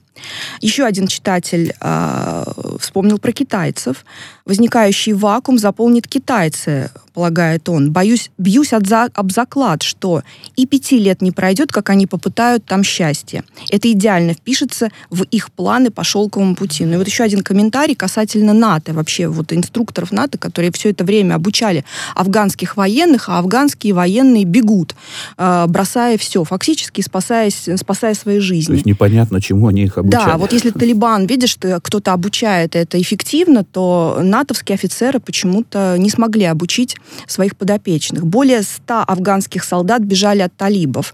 Еще 0.62 0.84
один 0.84 1.08
читатель 1.08 1.74
э, 1.80 2.44
вспомнил 2.80 3.18
про 3.18 3.32
китайцев. 3.32 4.06
Возникающий 4.46 5.14
вакуум 5.14 5.58
заполнит 5.58 6.08
китайцы, 6.08 6.92
полагает 7.14 7.70
он. 7.70 7.92
Боюсь, 7.92 8.32
бьюсь 8.38 8.74
от 8.74 8.88
за, 8.88 9.10
об 9.14 9.32
заклад, 9.32 9.84
что 9.84 10.24
и 10.56 10.66
пяти 10.66 10.98
лет 10.98 11.22
не 11.22 11.32
пройдет, 11.32 11.72
как 11.72 11.90
они 11.90 12.08
попытают 12.08 12.66
там 12.66 12.84
счастье. 12.84 13.44
Это 13.70 13.92
идеально 13.92 14.34
впишется 14.34 14.90
в 15.10 15.24
их 15.24 15.52
планы 15.52 15.92
по 15.92 16.04
шелковому 16.04 16.56
пути. 16.56 16.86
Ну 16.86 16.94
и 16.94 16.98
вот 16.98 17.08
еще 17.08 17.24
один 17.24 17.42
комментарий 17.42 17.96
касательно 17.96 18.54
НАТО, 18.54 18.94
вообще 18.94 19.28
вот 19.28 19.54
инструкторов 19.54 20.12
НАТО, 20.12 20.38
которые 20.38 20.72
все 20.72 20.90
это 20.90 21.04
время 21.04 21.36
обучали 21.36 21.86
афганских 22.16 22.76
военных, 22.78 23.30
а 23.30 23.40
афганские 23.40 23.94
военные 23.94 24.44
бегут, 24.44 24.96
э, 25.38 25.66
бросая 25.68 26.18
все, 26.18 26.44
фактически 26.44 27.02
спасаясь, 27.02 27.70
спасая 27.78 28.14
свои 28.16 28.40
жизни. 28.40 28.68
То 28.68 28.74
есть 28.74 28.86
непонятно, 28.86 29.40
чему 29.42 29.68
они 29.68 29.84
их 29.84 29.98
обучали. 30.04 30.32
Да, 30.32 30.38
вот 30.38 30.54
если 30.54 30.70
Талибан, 30.70 31.26
видишь, 31.26 31.58
кто-то 31.58 32.14
обучает 32.14 32.76
это 32.76 33.02
эффективно, 33.02 33.64
то 33.64 34.20
натовские 34.22 34.76
офицеры 34.76 35.20
почему-то 35.20 35.96
не 35.98 36.10
смогли 36.10 36.46
обучить 36.46 36.98
своих 37.28 37.56
подопечных. 37.56 38.26
Более 38.26 38.64
ста 38.64 39.04
афганских 39.04 39.64
солдат 39.64 40.02
бежали 40.02 40.42
от 40.42 40.54
талибов. 40.56 41.14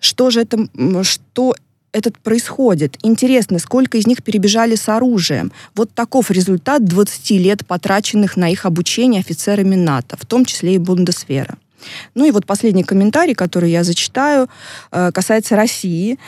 Что 0.00 0.30
же 0.30 0.40
это, 0.40 0.68
что 1.02 1.54
этот 1.92 2.18
происходит. 2.18 2.96
Интересно, 3.02 3.60
сколько 3.60 3.98
из 3.98 4.06
них 4.08 4.24
перебежали 4.24 4.74
с 4.74 4.88
оружием. 4.88 5.52
Вот 5.76 5.92
таков 5.94 6.30
результат 6.32 6.84
20 6.84 7.30
лет, 7.32 7.64
потраченных 7.64 8.36
на 8.36 8.50
их 8.50 8.66
обучение 8.66 9.20
офицерами 9.20 9.76
НАТО, 9.76 10.16
в 10.20 10.26
том 10.26 10.44
числе 10.44 10.74
и 10.74 10.78
Бундесвера. 10.78 11.56
Ну 12.14 12.24
и 12.24 12.30
вот 12.30 12.46
последний 12.46 12.84
комментарий, 12.84 13.34
который 13.34 13.70
я 13.70 13.84
зачитаю, 13.84 14.48
э, 14.92 15.10
касается 15.12 15.56
России. 15.56 16.18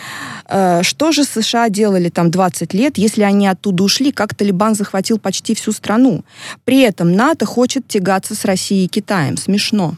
Э, 0.48 0.82
что 0.82 1.12
же 1.12 1.24
США 1.24 1.68
делали 1.68 2.08
там 2.08 2.30
20 2.30 2.74
лет, 2.74 2.98
если 2.98 3.22
они 3.22 3.48
оттуда 3.48 3.84
ушли, 3.84 4.12
как 4.12 4.34
Талибан 4.34 4.74
захватил 4.74 5.18
почти 5.18 5.54
всю 5.54 5.72
страну? 5.72 6.24
При 6.64 6.80
этом 6.80 7.12
НАТО 7.12 7.46
хочет 7.46 7.88
тягаться 7.88 8.34
с 8.34 8.44
Россией 8.44 8.86
и 8.86 8.88
Китаем. 8.88 9.36
Смешно. 9.36 9.96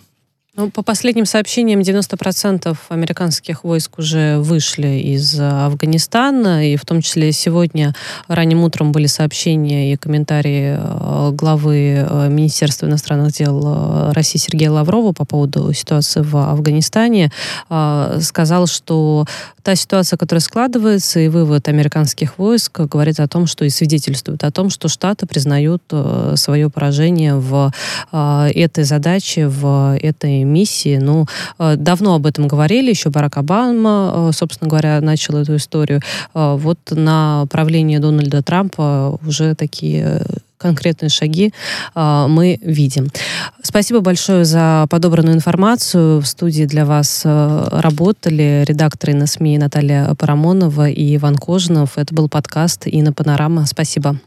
Ну, 0.59 0.71
по 0.71 0.83
последним 0.83 1.25
сообщениям, 1.25 1.83
90% 1.83 2.77
американских 2.88 3.62
войск 3.62 4.01
уже 4.01 4.38
вышли 4.38 4.99
из 4.99 5.38
Афганистана, 5.38 6.68
и 6.68 6.75
в 6.75 6.85
том 6.85 7.01
числе 7.01 7.31
сегодня 7.31 7.94
ранним 8.27 8.64
утром 8.64 8.90
были 8.90 9.07
сообщения 9.07 9.92
и 9.92 9.97
комментарии 9.97 10.77
э, 10.77 11.31
главы 11.31 12.05
э, 12.05 12.29
Министерства 12.29 12.87
иностранных 12.87 13.35
дел 13.35 13.62
э, 13.64 14.12
России 14.14 14.40
Сергея 14.40 14.73
Лаврова 14.73 15.12
по 15.12 15.25
поводу 15.25 15.73
ситуации 15.73 16.23
в 16.23 16.37
Афганистане. 16.37 17.31
Сказал, 17.68 18.66
что 18.66 19.27
та 19.62 19.77
ситуация, 19.77 20.16
которая 20.16 20.40
складывается, 20.40 21.21
и 21.21 21.29
вывод 21.29 21.68
американских 21.68 22.37
войск 22.37 22.81
говорит 22.81 23.21
о 23.21 23.29
том, 23.29 23.47
что 23.47 23.64
и 23.64 23.71
свидетельствует 23.71 24.42
о 24.42 24.51
том, 24.51 24.71
что 24.71 24.88
Штаты 24.88 25.27
признают 25.27 25.85
свое 26.35 26.68
поражение 26.68 27.37
в 27.37 27.73
этой 28.11 28.85
задаче, 28.85 29.47
в 29.47 29.97
этой 30.01 30.47
миссии. 30.48 30.98
Ну, 30.98 31.26
э, 31.58 31.76
давно 31.76 32.14
об 32.14 32.26
этом 32.26 32.48
говорили, 32.48 32.90
еще 32.90 33.11
Барак 33.11 33.37
Обама, 33.37 34.12
э, 34.14 34.30
собственно 34.34 34.68
говоря, 34.68 35.00
начал 35.00 35.37
эту 35.37 35.56
историю. 35.56 36.00
Э, 36.34 36.56
вот 36.58 36.78
на 36.90 37.46
правление 37.50 38.00
Дональда 38.00 38.42
Трампа 38.42 39.18
уже 39.26 39.54
такие 39.54 40.22
конкретные 40.58 41.08
шаги 41.08 41.52
мы 41.94 42.58
видим. 42.61 43.11
Спасибо 43.62 44.00
большое 44.00 44.44
за 44.44 44.87
подобранную 44.90 45.37
информацию. 45.37 46.20
В 46.20 46.26
студии 46.26 46.64
для 46.64 46.84
вас 46.84 47.22
работали 47.24 48.64
редакторы 48.66 49.14
на 49.14 49.28
СМИ 49.28 49.56
Наталья 49.58 50.12
Парамонова 50.18 50.88
и 50.88 51.14
Иван 51.14 51.37
Кожинов. 51.37 51.96
Это 51.96 52.12
был 52.12 52.28
подкаст 52.28 52.88
«Инна 52.88 53.12
Панорама». 53.12 53.66
Спасибо. 53.66 54.18